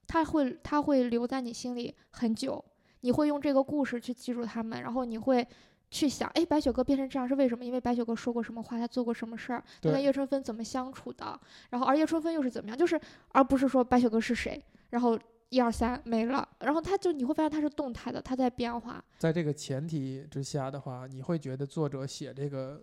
[0.06, 2.64] 他会他会留在你心里很久，
[3.00, 5.44] 你会用这个故事去记住他们，然后你会。
[5.92, 7.64] 去想，哎，白雪歌变成这样是为什么？
[7.64, 11.36] 因为白雪歌说过什么话，他做过什么事儿，他跟叶春芬怎么相处的，
[11.70, 12.78] 然后而叶春芬又是怎么样？
[12.78, 12.94] 就是
[13.32, 15.18] 而不是说白雪歌是谁，然后
[15.50, 19.04] 一二三没了，然后他就你会发现它是动态的，它在变化。
[19.18, 22.82] 在这个前提之下的话，你会觉得作者写这个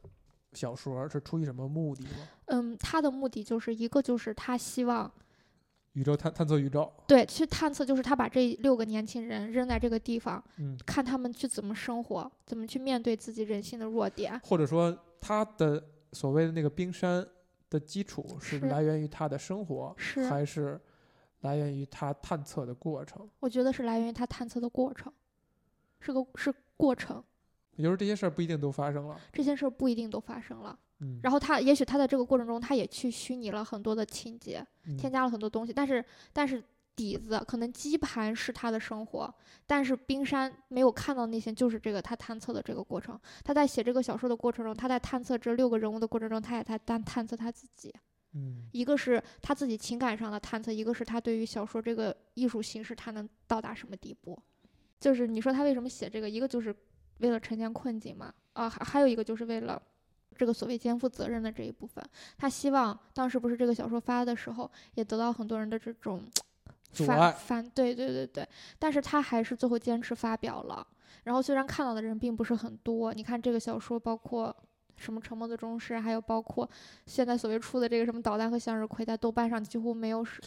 [0.54, 2.10] 小说是出于什么目的吗？
[2.48, 5.10] 嗯，他的目的就是一个就是他希望
[5.94, 14.40] 宇宙探探测宇宙，对去探测，就是他把这六个年轻人扔在这个地方，嗯，看他们去怎么生活，怎么去面对自己人性的弱点。
[14.44, 17.26] 或者说他的所谓的那个冰山
[17.70, 20.80] 的基础是是来源于他的生活，是还是
[21.42, 23.30] 来源于他探测的过程？
[23.40, 25.12] 我觉得是来源于他探测的过程，
[26.00, 27.24] 是个是过程，
[27.76, 30.78] 也就是这些事儿不一定都发生了，这些事儿不一定都发生了。
[31.00, 36.64] 嗯，然后他也许他在这个过程中，他也去虚拟了很多的情节，嗯添加了很多东西，但是但是
[36.96, 39.32] 底子可能基盘是他的生活，
[39.68, 43.20] 但是冰山没有看到那些，就是这个他探测的这个过程。
[43.44, 47.94] 他在写这个小说的过程中，他在探测这六个人物的过程中，他也在探探测他自己。
[48.34, 54.38] 嗯一个是他自己情感上的探测，一个是他对于小说这个艺术形式他能到达什么地步。
[55.00, 56.76] 就是你说他为什么写这个，一个就是
[57.20, 59.82] 为了呈现困境嘛，啊，还还有一个就是为了。
[60.38, 62.04] 这个所谓肩负责任的这一部分，
[62.38, 66.22] 他希望当时不是这个小说发的时候，也得到很多人的这种
[66.94, 70.86] 反反对对对对，但是他还是最后坚持发表了。
[71.24, 74.56] 然后虽然看到的人并不是很多，你看这个小说，包括
[74.98, 76.70] 什么《沉默的钟师》，还有包括
[77.06, 80.42] 现在所谓出的这个什么《导弹和向日葵》，在豆瓣上几乎没有是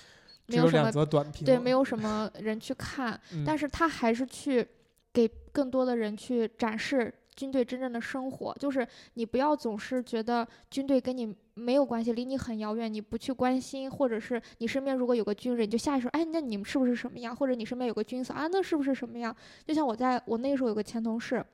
[0.47, 4.67] 没有什么则短评，对，没有什么人去看， 嗯，但是他还是去
[5.13, 8.55] 给更多的人去展示军队真正的生活。
[8.59, 17.35] 就是你不要总是觉得军队跟你没有关系，离你很遥远，你不去关心，或者是你身边如果有个军人，你就下意识哎，那你们是不是什么样？
[17.37, 19.35] 或者你身边有个军嫂啊，那是不是什么样？
[19.65, 21.45] 就像我在我那时候有个前同事。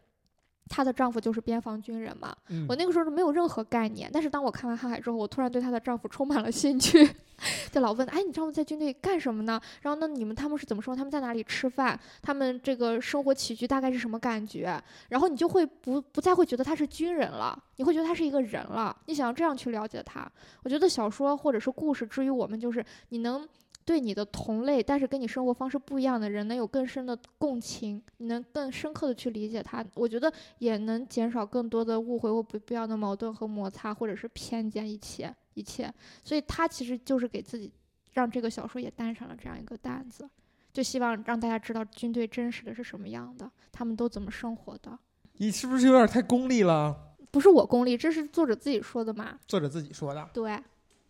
[0.69, 2.35] 她的丈夫就是边防军人嘛。
[2.49, 7.09] 嗯我那个时候是没有任何概念，但是当我看完《瀚海》之后，我突然对她的丈夫充满了兴趣，
[7.71, 9.61] 就老问：“哎，你丈夫在军队干什么呢？
[9.83, 10.97] 然后那你们他们是怎么生活？
[10.97, 11.99] 他们在哪里吃饭？
[12.21, 18.97] 他们这个生活起居大概是什么感觉？”然后你就会不不再会觉得他是军人了，你会觉得他是一个人了。
[19.07, 20.31] 你想要这样去了解他，
[20.63, 23.47] 我觉得小说或者是故事之于我们，就是你能。
[23.87, 29.83] 对你的同类，但是跟你生活方式不一样的人，能有更深的共情，你能更深刻的去理解他。
[29.95, 35.91] 我觉得也能减少更多的误会或不必要的矛盾和摩擦，或者是偏见一切一切。
[36.25, 37.73] 所以他其实就是给自己
[38.13, 40.29] 让这个小说也担上了这样一个担子，
[40.73, 44.99] 就希望让大家知道军队真实的是什么样的，他们都怎么生活的。
[45.35, 47.15] 你是不是有点太功利了？
[47.31, 49.39] 不是我功利，这是作者自己说的嘛？
[49.47, 50.29] 作者自己说的。
[50.33, 50.59] 对，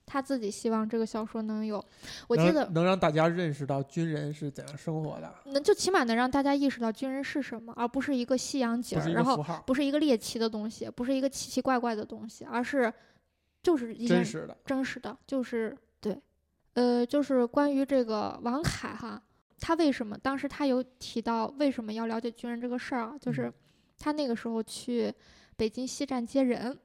[0.06, 1.84] 他自己希望这个小说能有，
[2.28, 12.92] 我记得能让大家认识到军人是怎样生活的，能就起码能让大家意识到军人是什么，而不是一个西洋景然后不是一个猎奇的东西，不是一个奇奇怪怪的东西，而是
[13.62, 14.56] 就是真实的。
[14.64, 16.16] 真实的，就是对，
[16.74, 19.20] 呃，就是关于这个王凯哈，
[19.58, 23.14] 他为什么当时他有提到为什么要了解军人这个事儿啊？
[23.20, 23.52] 就是嗯
[23.98, 25.10] 他那个时候去
[25.56, 26.78] 北京西站接人，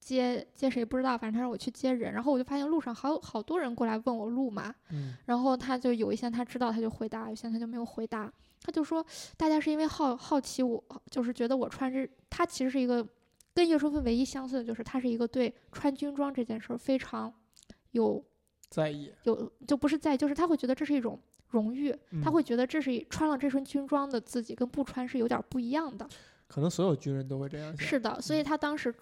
[0.00, 8.32] 接接谁不知道，反正他让我去接人，然后我就发现路上好好多人过来问我路嘛，嗯然后他就有一些他知道他就回答，有些他就没有回答。
[8.60, 9.04] 他就说
[9.36, 13.06] 大家是因为好好奇我，就是觉得我穿着，他其实是一个
[13.54, 17.32] 跟叶春芬唯一相似的就是他是一个对穿军装这件事儿非常
[17.92, 18.22] 有
[18.68, 26.06] 在意，有就不是在意，就是他会觉得这是一种荣誉，他嗯会觉得这是穿了这身军装的自己跟不穿是有点儿不一样的。
[26.46, 27.86] 可能所有军人都会这样想。
[27.86, 28.92] 是的，所以嗯他当时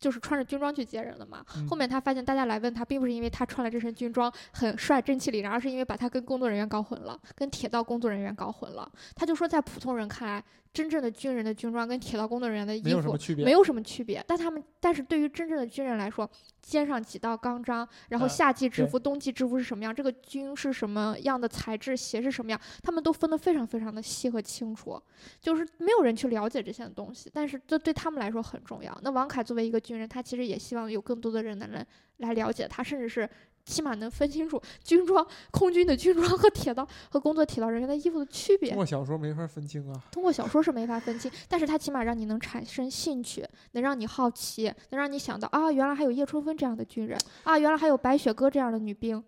[0.00, 1.44] 就是穿着军装去接人的嘛。
[1.54, 8.90] 嗯后面他发现大家来问他，并不是因为他穿了这身军装很帅、正气凛然，而是因为把他跟工作人员搞混了，跟铁道工作人员搞混了。
[9.14, 16.30] 他就说，在普通人看来，真正的军人的军装跟铁道工作人员的衣服有什么区别，没有什么区别，但他们但是对于真正的军人来说，
[16.62, 25.00] 肩上几道钢章，然后啊夏季制对服、冬季制服是什么样，这个军是什么样的材质，鞋是什么样，他们都分得非常非常的细和清楚，
[25.40, 28.96] 就是没有人去了解这些东西，但是这对他们来说很重要。
[29.02, 31.84] 那王凯作为一个军人，他其实也希望有更多的人能来
[32.18, 33.28] 来了解他，甚至是。
[33.64, 38.76] 起码能分清楚军装、空军的军装和铁道和工作铁道人员的衣服的区别通。
[38.76, 40.02] 过小说没法分清啊。
[40.10, 49.22] 通过小说是没法分清， 但是它起码让你能产生兴趣，能让你好奇，能让你想到啊，原来还有叶春风这样的军人啊，原来还有白雪歌这样的女兵。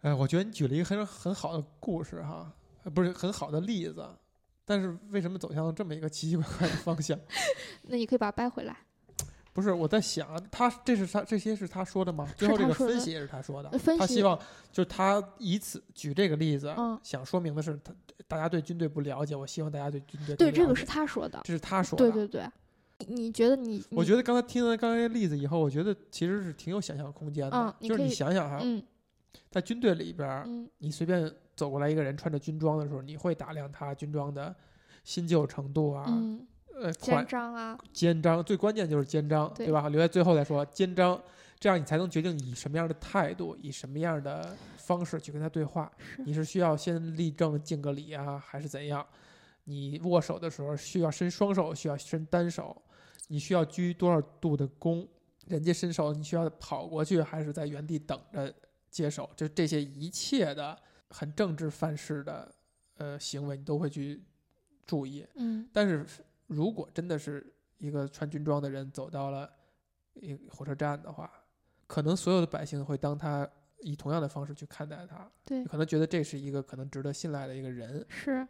[0.00, 2.52] 哎，我觉得你举了一个很很好的故事哈，
[2.84, 4.06] 呃不是很好的例子，
[4.64, 7.18] 但是为什么走向这么一个奇奇怪怪的方向？
[7.88, 8.76] 那你可以把它掰回来。
[9.54, 12.28] 不是我在想，他这是他这些是他说的吗？
[12.36, 13.78] 最后这个分析也是他说的呃。
[13.78, 14.36] 分析他希望
[14.72, 17.94] 就是他以此举这个例子，嗯想说明的是他
[18.26, 21.40] 大家对军队不了解，我希望大家对军队对，这个是他说的。
[21.44, 22.10] 这是他说的。
[22.10, 22.50] 对对对，
[23.06, 23.80] 你你觉得你？
[23.90, 27.76] 我觉得刚才听了刚才例子以后，我觉得其实是挺有想象空间的。
[27.80, 28.82] 就是你想想哈，嗯
[29.50, 34.52] 在军队里边，嗯你随便走过来一个人穿着军装的时候，你会打量他军装的
[35.04, 39.88] 新旧程度啊，嗯，呃，肩章啊，肩章，最关键就是肩章，对对吧？
[39.88, 41.20] 留在最后再说肩章，
[41.58, 45.90] 这样你才能决定以什么样的态度，以什么样的方式去跟他对话。
[45.98, 49.06] 是你是需要先立正敬个礼啊，还是怎样？
[49.64, 52.82] 你握手的时候需要伸双手，需要伸单手，
[53.28, 55.06] 你需要鞠多少度的躬？
[55.46, 58.52] 人家伸手，你需要跑过去，还是在原地等着
[58.90, 59.30] 接手？
[59.36, 60.76] 就这些一切的
[61.10, 62.52] 很政治范式的
[62.96, 64.22] 呃行为，你都会去
[64.86, 65.26] 注意。
[65.36, 66.04] 嗯但是
[66.46, 69.50] 如果真的是一个穿军装的人走到了
[70.14, 71.30] 一火车站的话，
[71.86, 73.48] 可能所有的百姓会当他
[73.80, 75.64] 以同样的方式去看待他，对。
[75.64, 78.46] 可能觉得这是一个可能值得信赖的一个人，是。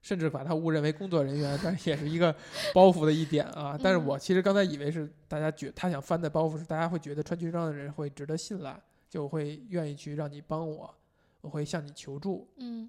[0.00, 2.32] 甚至把他误认为工作人员，但是也是一个
[2.72, 3.76] 包袱的一点啊。
[3.82, 10.94] 但是嗯我其实刚才以为是大家觉他想翻的包袱是大家会觉得穿军装的人会值得信赖，就会愿意去让你帮我，
[11.40, 12.88] 我会向你求助，嗯。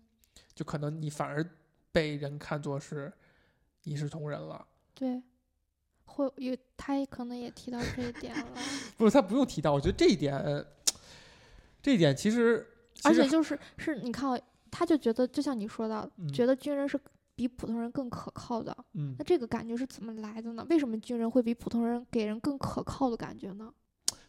[0.54, 1.44] 就可能你反而
[1.92, 3.12] 被人看作是
[3.84, 4.66] 一视同仁了。
[4.94, 5.22] 对，
[6.06, 8.46] 会有他也可能也提到这一点了，
[8.98, 10.66] 不是他不用提到，我觉得这一点，
[11.82, 12.68] 这一点其实，
[13.04, 14.40] 而且就是是你看啊，
[14.70, 17.00] 他就觉得就像你说的，嗯觉得军人是
[17.36, 18.76] 比普通人更可靠的。
[18.94, 20.66] 嗯那，这个感觉是怎么来的呢？
[20.70, 23.74] 为什么军人会比普通人给人更可靠的感觉呢？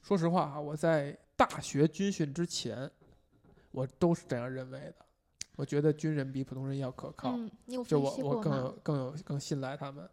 [0.02, 2.88] 说实话啊，我在大学军训之前，
[3.72, 4.94] 我都是这样认为的。
[5.60, 8.72] 我觉得军人比普通人要可靠，嗯，你有就我我更有？
[8.82, 10.08] 更有更信赖他们。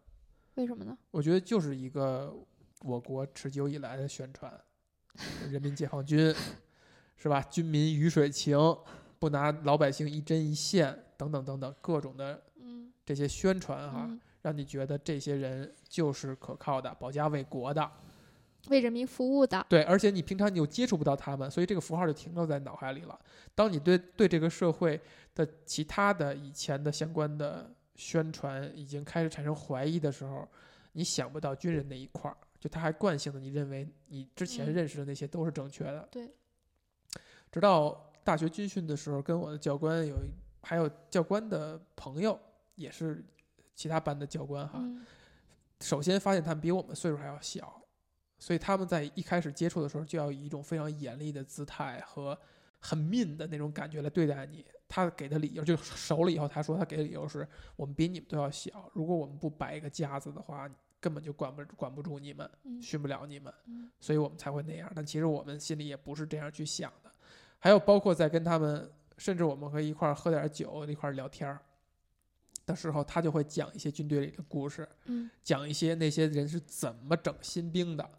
[0.55, 0.97] 为什么呢？
[1.09, 2.35] 我觉得就是一个
[2.81, 4.53] 我国持久以来的宣传，
[5.49, 6.35] 人民解放军
[7.15, 7.41] 是吧？
[7.43, 8.57] 军民鱼水情，
[9.19, 17.89] 不拿老百姓一针一线，等等等等各种的嗯这些宣传哈，嗯让你觉得这些人就是可靠的、保家卫国的。
[18.69, 23.19] 为人民服务的，对，而且你平常你又接触不到他们，所以这个符号就停留在脑海里了。
[23.55, 24.99] 当你对对这个社会
[25.35, 30.47] 的其他的以前的相关的宣传已经开始产生怀疑的时候，
[30.93, 36.07] 你想不到军人那一块儿，就他还惯性的你认为你之前嗯认识的那些都是正确的。
[36.11, 36.29] 对。
[37.51, 40.29] 直到大学军训的时候，跟我的教官有一
[40.61, 42.37] 还有教官的朋友，
[42.75, 43.23] 也是
[43.73, 45.05] 其他班的教官哈，嗯
[45.79, 47.81] 首先发现他们比我们岁数还要小，
[48.39, 52.37] 所以他们在一开始接触的时候就要以一种非常严厉的姿态和
[52.79, 54.65] 很 mean 的那种感觉来对待你。
[54.89, 60.69] 他给的理由就熟了以后，他说他给的理由是我们比你们都要小，如果我们不摆一个架子的话，
[61.01, 64.89] 根本就管不管不住你们，嗯训不了你们，嗯所以我们才会那样。
[64.95, 67.11] 但其实我们心里也不是这样去想的。
[67.59, 71.59] 还有包括在跟他们，甚至我们可以一块儿喝点酒，一块儿聊天儿
[72.65, 74.87] 的时候，他就会讲一些军队里的故事。
[75.05, 78.09] 嗯讲一些那些人是怎么整新兵的。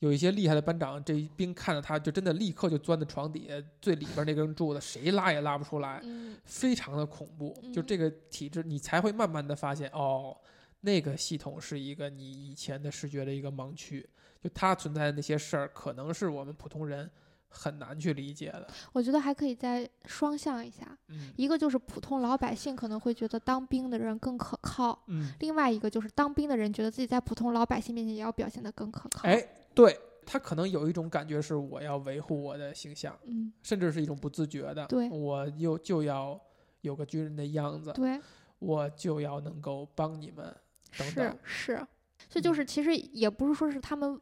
[0.00, 7.52] 有一些厉害的班长，这一兵看到他就真的立刻就钻到床底下最里边那根柱子，谁拉也拉不出来，嗯非常的恐怖。
[7.74, 10.36] 就嗯这个体制，你才会慢慢的发现，哦，
[10.82, 14.08] 那个系统是一个你以前的视觉的一个盲区，
[14.40, 17.10] 就它存在的那些事儿，可能是我们普通人
[17.48, 18.68] 很难去理解的。
[18.92, 29.26] 我觉得还可以再双向一下，嗯一个就是普通老百姓可能会觉得当兵的人更可靠，嗯，另外一个就是当兵的人觉得自己在普通老百姓面前也要表现得更可靠。
[29.26, 29.44] 哎，
[29.74, 33.18] 对他可能有一种感觉是我要维护我的形象。
[33.24, 34.86] 嗯，甚至是一种不自觉的。
[34.86, 36.40] 对我又就要
[36.82, 38.20] 有个军人的样子，对，
[38.58, 40.54] 我就要能够帮你们。
[40.96, 41.86] 等是等是，
[42.30, 44.18] 这就嗯是其实也不是说是他们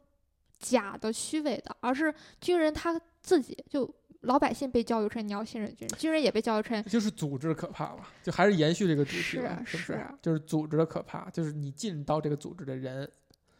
[0.59, 3.89] 假的虚伪的，而是军人他自己就
[4.21, 10.07] 老百姓被教育成你要信任军人，军人也被教育成就是组织可怕吧，就还是延续这个主题是不是是？
[10.21, 13.09] 就是组织的可怕，就是你进到这个组织的人，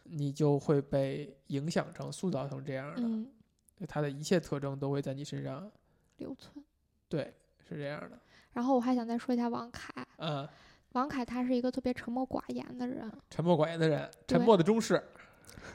[0.09, 2.93] 你就会被影响成、塑造成这样
[3.79, 5.69] 的，他的一切特征都会在你身上，
[6.17, 6.63] 留存。
[7.07, 7.33] 对，
[7.67, 8.19] 是这样的。
[8.53, 10.47] 然后我还想再说一下王凯，嗯，
[10.93, 15.01] 王凯他是一个特别沉默寡言的人，沉默寡言的人，沉默的中士，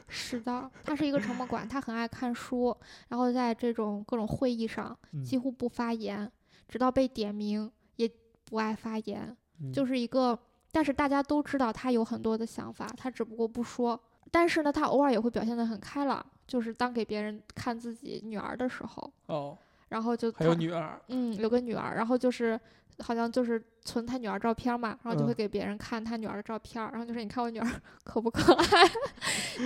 [0.07, 2.75] 是的，他是一个沉默寡言，他很爱看书，
[3.07, 6.29] 然后在这种各种会议上嗯几乎不发言，
[6.67, 8.11] 直到被点名也
[8.43, 10.37] 不爱发言，嗯就是一个，
[10.71, 13.99] 但是大家都知道他有很多的想法，他只不过不说。
[14.33, 19.55] 但是呢，他偶尔也会表现得很开朗，就是当给别人看自己女儿的时候，哦，
[19.89, 22.59] 然后就还有女儿，嗯，有个女儿，然后就是
[22.97, 25.35] 好像就是存他女儿照片嘛，然后就会嗯。
[25.35, 27.67] 给别人看他女儿的照片儿，然后就说你看我女儿
[28.03, 28.65] 可不可爱，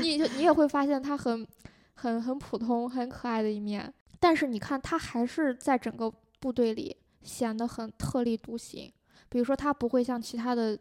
[0.01, 1.47] 你就你也会发现他很
[1.93, 6.93] 很很普通、很可爱的一面，但是你看他还是在整个部队里
[7.23, 8.91] 显得很特立独行，
[9.29, 10.77] 比如说他不会像其他的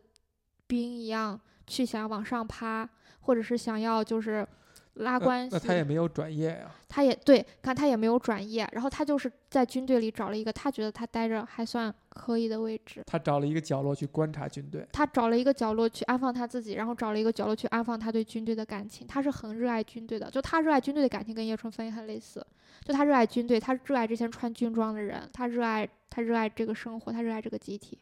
[0.67, 2.89] 兵一样去想要往上爬，
[3.27, 4.47] 或者是想要就是
[4.95, 14.87] 拉关系，那他也没有转业呀，他也对，看他也没有转业，然后他就是在军队里找了一个他觉得他待着还算可以的位置，他找了一个角落去观察军队。
[14.93, 19.07] 他找了一个角落去安放他自己，然后找了一个角落去安放他对军队的感情。
[19.07, 22.47] 他是很热爱军队的，就他热爱军队的感情跟叶春风也很类似，
[22.83, 27.99] 就他热爱军队，他热爱这些穿军装的人，他热爱他热爱这个生活，他热爱这个集体。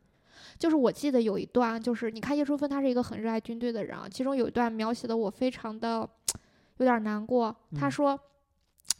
[0.58, 6.08] 就是我记得有一段，就是你看叶淑芬，他是一个很热爱军队的人啊，其中有一段描写的我非常的
[6.78, 7.54] 有点难过。
[7.74, 8.20] 他嗯说，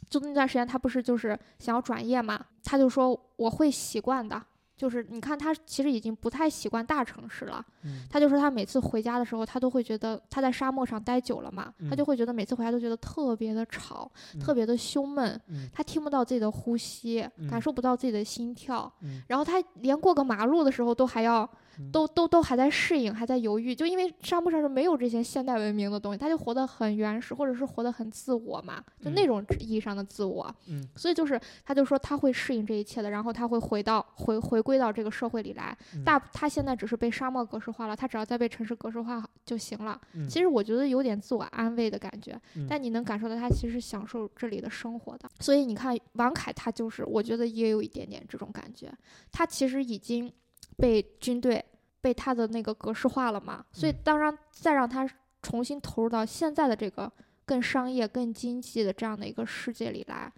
[0.09, 4.41] 就那段时间他不是就是想要转业嘛，他就说我会习惯的。
[4.75, 8.05] 就是你看他其实已经不太习惯大城市了，嗯。
[8.09, 11.97] 他就说他每次回家的时候，他都会觉得他在沙漠上待久了嘛，他嗯。
[11.97, 14.55] 就会觉得每次回家都觉得特别的吵，特嗯。
[14.55, 15.69] 别的胸闷，嗯。
[15.73, 17.49] 他听不到自己的呼吸，嗯。
[17.49, 19.21] 感受不到自己的心跳，嗯。
[19.27, 21.49] 然后他连过个马路的时候都还要嗯
[21.91, 30.53] 都都都还在适应，还在犹豫，就因为沙漠上是没有这些现代文明的东西，他就活得很原始，或者是活得很自我嘛，就那嗯种意义上的自我。
[30.67, 35.77] 嗯所以就是，他就说他会适应这一切的，然后他会回到回回归到这个社会里来。
[35.93, 39.99] 嗯大他现在只是被沙漠格式化了，他只要再被城市格式化就行了。
[40.13, 45.29] 嗯其实我觉得有点自我安慰的感觉，嗯但你能感受到他其实享受这里的生活的。
[45.39, 48.91] 所以你看王凯，他就是我觉得也有一点点这种感觉，
[49.31, 50.31] 他其实已经
[50.77, 51.63] 被军队
[52.01, 55.09] 被他的那个格式化了嘛，所以嗯当然再让他
[55.41, 57.11] 重新投入到现在的这个
[57.45, 60.31] 更商业、更经济的这样的一个世界里来，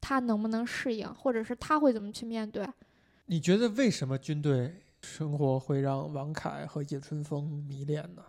[0.00, 2.66] 他能不能适应，或者是他会怎么去面对？
[3.26, 8.22] 你觉得为什么军队生活会让王凯和叶春风迷恋呢？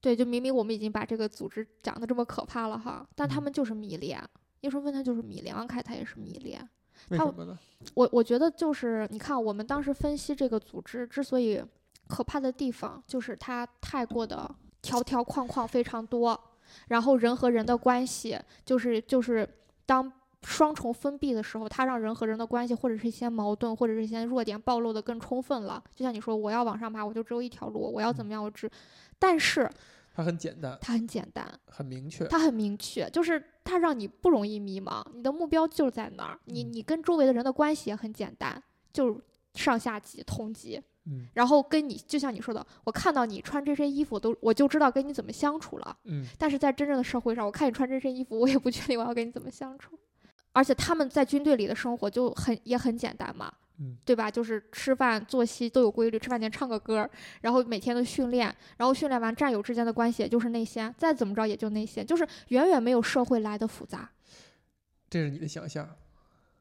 [0.00, 4.20] 对，就明明我们已经把这个组织讲的这么可怕了哈，但他嗯们就是迷恋。
[4.60, 6.68] 叶春风他就是迷恋，王凯他也是迷恋。
[7.10, 7.58] 他为什么呢？
[7.94, 11.62] 我我觉得就是你看，我们当时分析这个组织之所以
[12.08, 14.48] 可怕的地方就是它太过的
[14.80, 16.38] 条条框框非常多，
[16.88, 19.48] 然后人和人的关系就是就是
[19.84, 25.82] 当双重封闭的时候，它让人和人的关系或者是一些矛盾或者是一些弱点暴露的更充分了。
[25.94, 28.70] 就像你说，我要往上爬，我就只有一条路，我要怎么样，我只，
[29.18, 29.68] 但是
[30.14, 32.26] 它很简单，它很简单，很明确。
[32.26, 39.20] 它很明确，就是它让你不容易迷茫，你的目标就在那儿，你嗯你跟周围的人的关系也很简单，就是
[39.54, 40.80] 上下级同级。
[41.04, 45.96] 嗯然后跟你就像你说的，我看到你穿这身衣服都我就知道跟你怎么相处了。
[46.04, 49.98] 嗯但是在真正的社会上，我看你穿这身衣服，我也不确定我要跟你怎么相处。
[50.52, 53.52] 而且他们在军队里的生活就很也很简单嘛，
[53.82, 54.30] 嗯对吧？
[54.30, 57.10] 就是吃饭作息都有规律，吃饭前唱个歌儿，
[57.40, 64.08] 然后每天的训练，然后训练完战友之间的关系也就是那些，再怎么着也就那些，就是远远没有社会来的复杂。
[65.10, 65.88] 这是你的想象。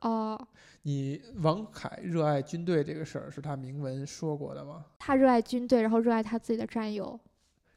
[0.02, 0.48] 哦、
[0.82, 4.86] 你王凯热爱军队这个事儿是他明文说过的吗？
[4.98, 7.20] 他热爱军队，然后热爱他自己的战友，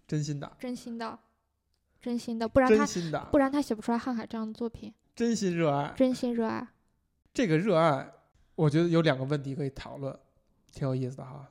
[0.09, 1.19] 真心的，真心的，
[2.01, 2.87] 真心的，不然他
[3.31, 4.91] 不然他写不出来《瀚海》这样的作品。
[5.15, 5.93] 真心热爱。
[5.95, 6.67] 真心热爱，
[7.35, 8.11] 这个热爱，
[8.55, 10.17] 我觉得有两个问题可以讨论，
[10.73, 11.51] 挺有意思的哈。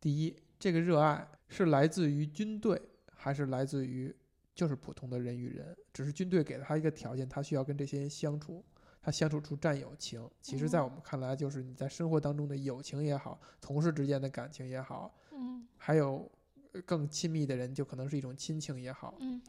[0.00, 2.80] 第一，这个热爱是来自于军队，
[3.12, 4.14] 还是来自于
[4.54, 5.76] 就是普通的人与人？
[5.92, 8.64] 只是军队给了他一个条件，他需要跟这些人相处，
[9.02, 10.28] 他相处出战友情。
[10.40, 16.30] 其实，在嗯我们看来，就是你在生活当中的友情也好，同事之间的感情也好，嗯还有
[16.72, 19.42] 呃更亲密的人，就可能是一种亲情也好，嗯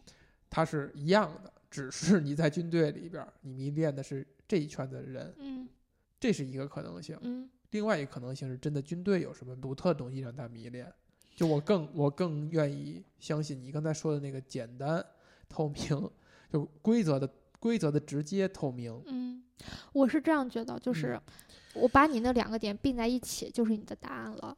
[0.50, 1.54] 它是一样的。
[1.70, 5.70] 只是你在军队里边儿，你迷恋的是这一圈子的人，嗯
[6.20, 7.18] 这是一个可能性。
[7.22, 10.92] 嗯另外一个可能性是真的军队有什么独特的东西让他迷恋。
[11.36, 15.06] 就我更我更愿意相信你刚才说的那个简单
[15.48, 16.10] 透明，
[16.52, 19.02] 就规则的规则的直接透明。
[19.06, 19.44] 嗯，
[19.94, 24.58] 我是这样觉得，就是嗯我把你那两个点并在一起，就是你的答案了。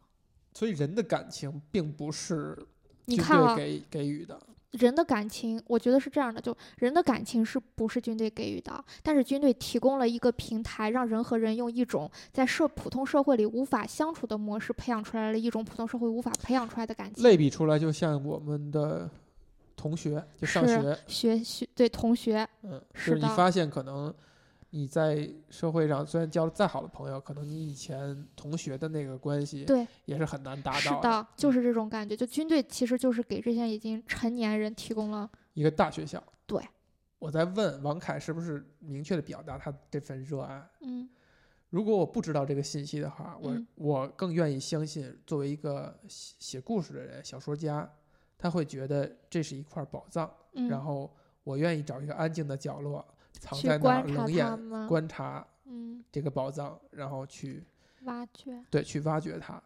[0.54, 2.58] 所以人的感情并不是
[3.06, 4.42] 你看啊，军队给给予的。
[4.72, 8.84] 人的感情，我觉得是这样的，就人的感情是不是军队给予的？
[9.04, 17.24] 但是军队提供了一个平台，让人和人用一种在社普通社会里无法相处的模式，培养出来了一种普通社会无法培养出来的感情。
[17.24, 19.10] 类比出来，就像我们的
[19.76, 24.14] 同学，就上学，学学对同学，嗯，是是你发现可能
[24.72, 32.16] 你在社会上虽然交了再好的朋友，可能你以前同学的那个关系对，也是很难达是到的，就是这种感觉。
[32.16, 36.22] 就军队其实就是给这些已经成年人提供了，一个大学校。
[36.46, 36.62] 对，
[37.20, 40.68] 我在问王凯是不是明确的表达他这份热爱。
[40.82, 41.08] 嗯
[41.70, 47.90] 如果我不知道这个信息的话，我、嗯我更愿意相信，作为一个写写故事的人，小说家，
[48.38, 51.10] 他会觉得这是一块宝藏，嗯，然后
[51.46, 57.64] 我愿意找一个安静的角落，藏在哪冷眼，观察嗯，这个宝藏，然后去
[58.04, 58.64] 挖掘。
[58.70, 59.62] 对去挖掘它。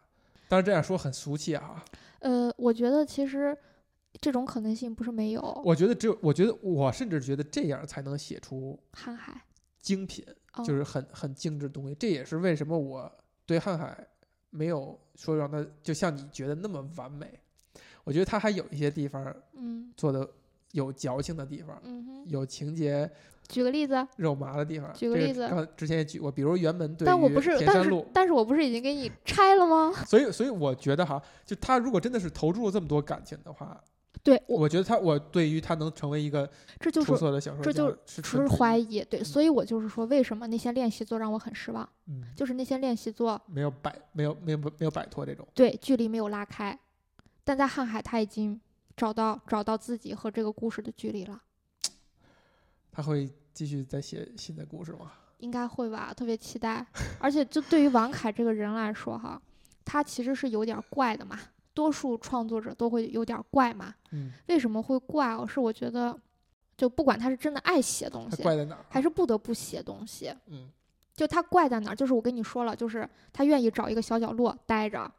[0.48, 1.84] 当然这样说很俗气啊，
[2.20, 3.58] 呃，我觉得其实
[4.22, 5.42] 这种可能性不是没有。
[5.66, 9.42] 我觉得只有，我觉得我甚至觉得这样才能写出瀚海，
[9.80, 11.96] 精品，哦就是很很精致的东西。
[11.96, 13.12] 这也是为什么我
[13.46, 14.08] 对瀚海
[14.52, 17.40] 没有说让它就像你觉得那么完美。
[18.04, 20.30] 我觉得它还有一些地方嗯做的
[20.76, 21.82] 有矫情的地方，
[22.28, 23.10] 有情节
[23.48, 24.06] 举个例子。
[24.18, 24.92] 肉麻的地方。
[24.94, 29.92] 举个例子刚之前也举过，比如原门对于但我不是，但是田山路，但是我不是已经给你拆了吗？
[30.06, 33.82] 所以所以我觉得哈，就他如果真的是投入了这么多感情的话，
[34.22, 36.50] 对我，我觉得他我对于他能成为一个
[36.80, 37.72] 这就是色的小说家，
[38.06, 39.02] 这就是怀疑。
[39.04, 41.88] 对，所以我就是说，为什么那些练习作让我很失望？
[42.08, 45.48] 嗯，就是那些练习作没有摆没有没有没有摆脱这种。
[45.54, 46.78] 对距离没有拉开，
[47.44, 48.60] 但在瀚海他已经
[48.96, 51.42] 找到找到自己和这个故事的距离了，
[52.92, 55.12] 他会继续再写新的故事吗？
[55.40, 56.14] 应该会吧？
[56.14, 56.86] 特别期待。
[57.20, 59.42] 而且就对于王凯这个人来说，哈，
[59.84, 61.40] 他其实是有点怪的嘛。
[61.74, 63.94] 多数创作者都会有点怪嘛。
[64.12, 65.46] 嗯，为什么会怪哦？
[65.46, 66.18] 是我觉得，
[66.78, 68.86] 就不管他是真的爱写东西，怪在哪儿？
[68.90, 70.72] 还是不得不写东西，嗯
[71.14, 71.96] 就他怪在哪儿？
[71.96, 75.12] 就是我跟你说了，就是他愿意找一个小角落待着，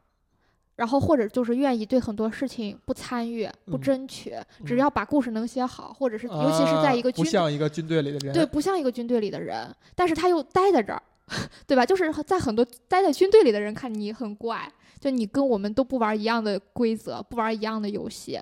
[0.77, 4.33] 然后或者就是愿意对很多事情不参与、不嗯争取，
[4.65, 11.01] 只嗯要把故事能写好，或者是尤其是在一个啊不军像一个军队里的人，对，不像一个军队里的人，但是他又待在这儿，
[11.67, 11.85] 对吧？
[11.85, 18.39] 就是在很多待在军队里的人看你很怪，就你跟我们都不玩一样的规则，不玩一样的游戏，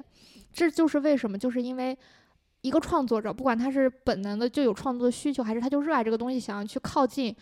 [0.52, 1.98] 这就是为什么，就是因为
[2.62, 7.34] 一个创作者，不管他是本能的就有创作的需求，还是他就热爱这个东西，想要去靠近，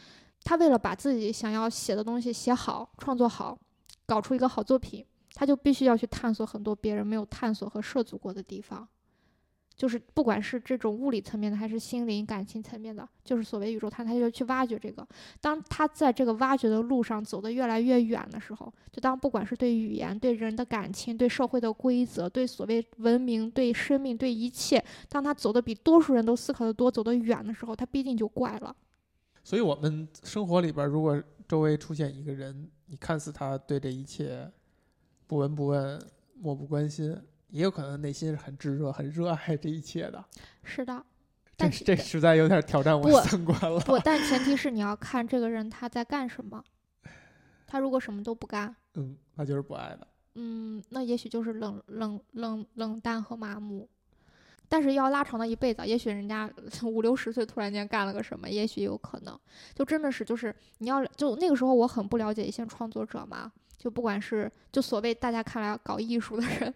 [0.43, 3.57] 他为了把自己想要写的东西写好、创作好，
[4.05, 8.87] 搞出一个好作品，他就必须要去探索很多别人没有探索和涉足过的地方。
[9.75, 15.05] 就是不管是这种物理层面的，还是心灵感情层面的，就是所谓宇宙探，他就去挖掘这个。
[15.41, 28.75] 当他在这个挖掘的路上走得越来越远的时候，就当不管是对语言、对人的感情、对社会的规则、对所谓文明、对生命、对一切，当他走得比多数人都思考的多、走得远的时候，他必定就怪了。
[29.43, 34.49] 所以，我们生活里边，如果周围出现一个人，你看似他对这一切
[35.27, 36.01] 不闻不问、
[36.35, 37.15] 漠不关心。
[37.49, 40.25] 也有可能内心是很炙热、很热爱这一切的。
[40.63, 41.05] 是的，
[41.55, 43.79] 但是这实在有点挑战我的三观了。
[43.81, 46.63] 不，但前提是你要看这个人他在干什么。
[47.67, 50.07] 他如果什么都不干，嗯，那就是不爱的。
[50.33, 53.87] 嗯，那也许就是冷冷冷冷淡和麻木。
[54.74, 56.51] 但是要拉长到一辈子，也许人家
[56.82, 59.39] 五六十岁突然间干了个什么，也许有可能。
[59.76, 66.74] 就真的是就是你要就那个时候我很不了解一些创作者嘛，就不管是就所谓大家看来搞艺术的人。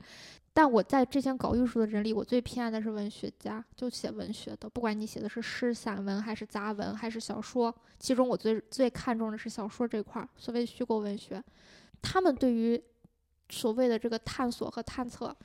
[0.54, 11.44] 但我在这些搞艺术的人里，我最偏爱的是文学家，就写文学的，不管你写的是诗、散文，还是杂文，还是小说，其中我最最看重的是小说这块儿，所谓虚构文学，
[12.00, 12.80] 他们对于
[13.50, 15.36] 所谓的这个探索和探测，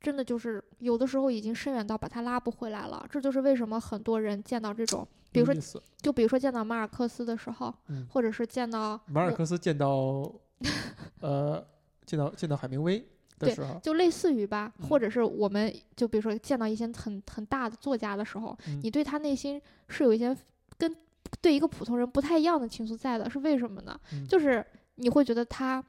[0.00, 3.06] 真的就是有的时候已经深远到把他拉不回来了。
[3.10, 5.54] 这就是为什么很多人见到这种，比如说
[5.98, 10.32] 就比如说见到马尔克斯的时候，嗯或者是见到马尔克斯见到，
[11.20, 11.64] 呃，
[12.06, 12.98] 见到见到海明威
[13.38, 20.36] 的对时候，就类似于吧，嗯或者是我们就比如说见到一些很很大的作家的时候，嗯你对他内心是有一些
[20.78, 20.94] 跟
[21.40, 23.98] 对一个普通人不太一样的情愫在的，是为什么呢？
[24.14, 24.64] 嗯就是
[24.96, 25.82] 你会觉得他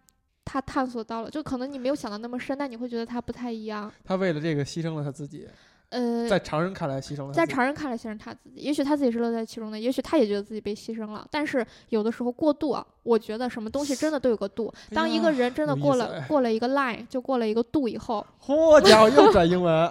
[0.46, 3.92] 他探索到了，就可能你没有想到那么深，但你会觉得他不太一样。
[4.04, 5.48] 他为了这个牺牲了他自己，
[5.90, 11.26] 呃，在常人看来牺牲了他在常人看来，牺牲他自己，也许他自己是乐在其中的，也许他也觉得自己被牺牲了。
[11.30, 14.74] 但是有的时候过度啊，我觉得什么东西真的都有个度。
[14.92, 19.90] 当一个人真的过了哎过了一个 line，就过了一个度以后， 嚯家伙又转英文，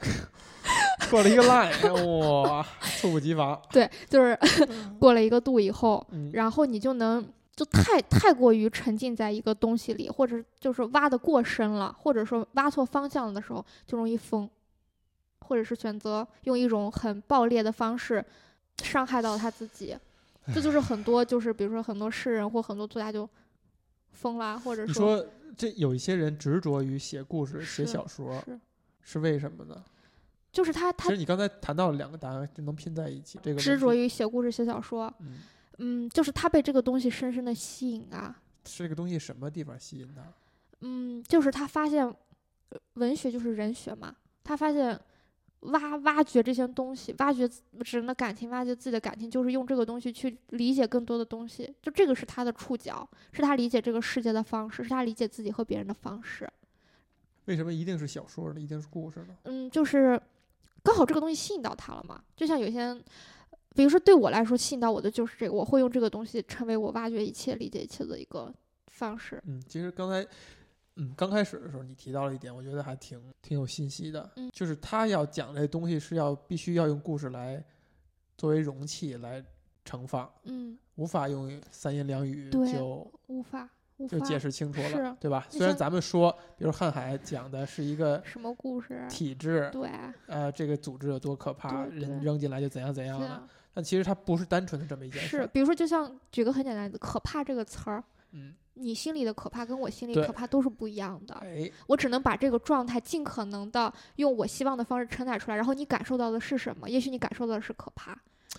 [1.10, 3.60] 过了一个 line，哇，猝不及防。
[3.70, 4.38] 对，就是
[4.98, 7.24] 过了一个度以后，嗯，然后你就能
[7.54, 14.48] 就太太过于沉浸在一个东西里，或者就是挖的过深了，或者说挖错方向了的时候，就容易疯，
[15.40, 18.24] 或者是选择用一种很暴烈的方式
[18.82, 19.96] 伤害到他自己。
[20.52, 23.28] 这就是很多就是比如说很多诗人或很多作家就
[24.10, 25.24] 疯了，或者你说
[25.56, 28.60] 这有一些人执着于写故事、写小说，是
[29.02, 29.82] 是为什么呢？
[30.50, 33.38] 就是他他其实你刚才谈到了两个答案，就能拼在一起。
[33.42, 35.38] 这个执着，于写故事写小说，嗯，
[35.78, 38.40] 嗯，就是他被这个东西深深的吸引啊。
[38.64, 40.22] 是这个东西什么地方吸引他？
[40.80, 44.14] 嗯，就是他发现，呃文学就是人学嘛。
[44.42, 44.98] 他发现
[45.60, 47.62] 挖挖掘这些东西，挖掘自
[47.92, 51.74] 人的感情，挖掘自己的感情，就是用这个东西去理解更多的东西。
[51.80, 56.48] 就这个是他的触角，是他理解这个世界的方式，是他理解自己和别人的方式。
[57.46, 58.60] 为什么一定是小说呢？
[58.60, 59.36] 一定是故事呢？
[59.44, 60.20] 嗯，就是
[60.82, 62.22] 刚好这个东西吸引到他了嘛。
[62.36, 63.04] 就像有些人，
[63.74, 68.52] 比如说对我来说，吸引到我的就是这个，我会用这个东西成为我挖掘一切、理解一切的一个
[68.86, 69.42] 方式。
[69.46, 70.26] 嗯，其实刚才，
[70.96, 74.30] 嗯，刚开始的时候你提到了一点，我觉得还挺挺有信息的。
[74.36, 77.62] 嗯就是他要讲这东西是要必须要用故事来
[78.38, 79.44] 作为容器来
[79.84, 83.68] 盛放，嗯，无法用三言两语就无法
[84.08, 85.46] 就解释清楚是了，对吧？
[85.50, 89.04] 虽然咱们说，比如瀚海讲的是一个什么故事？
[89.08, 89.88] 体制，对，
[90.26, 101.34] 呃，这个组织有多可怕，人扔进来就怎样怎样的，这样但其实它不是单纯的这么一件事是，比如说，就像举个很简单的“可怕”这个词儿，嗯，你心里的可怕跟我心里可怕都是不一样的。
[101.42, 106.88] 哎，我只能把这个状态尽可能的用我希望的方式承载出来，然后你感受到的是什么？
[106.88, 108.16] 也许你感受到的是可怕，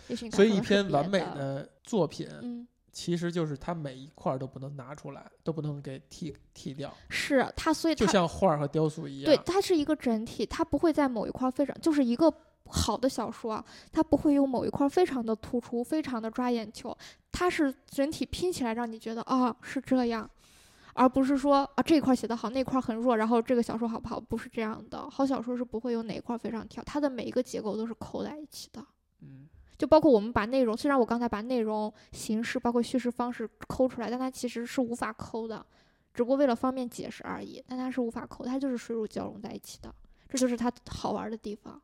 [0.09, 9.25] 也许你感所以一受到是别篇完美的，作品，嗯，其实就是它每一块儿都不能拿出来，都不能给剃剃掉，是它，所以就它像画儿和雕塑一样。
[9.25, 12.33] 对它是一个整体，它不会在某一块儿非常，就是一个
[12.67, 16.95] 好的小说啊，它不会有某一块儿非常的突出，非常的抓眼球，
[17.31, 20.29] 它是整体拼起来让你觉得啊是这样，
[20.93, 24.19] 而不是说啊这一块儿写得好，那块儿很弱，然后这个小说好不好？
[24.19, 28.83] 不是这样的，好小说是不会有哪一块儿非常跳，它的每一个结构都是扣在一起的。
[29.21, 29.47] 嗯，
[29.77, 35.65] 就包括我们把内容，虽然我刚才把内容、形式包括叙事方式抠出来，但它其实是无法抠的，
[36.13, 37.63] 只不过为了方便解释而已。
[37.67, 39.93] 但它是无法抠，它就是水乳交融在一起的，
[40.27, 41.81] 这就是它好玩的地方。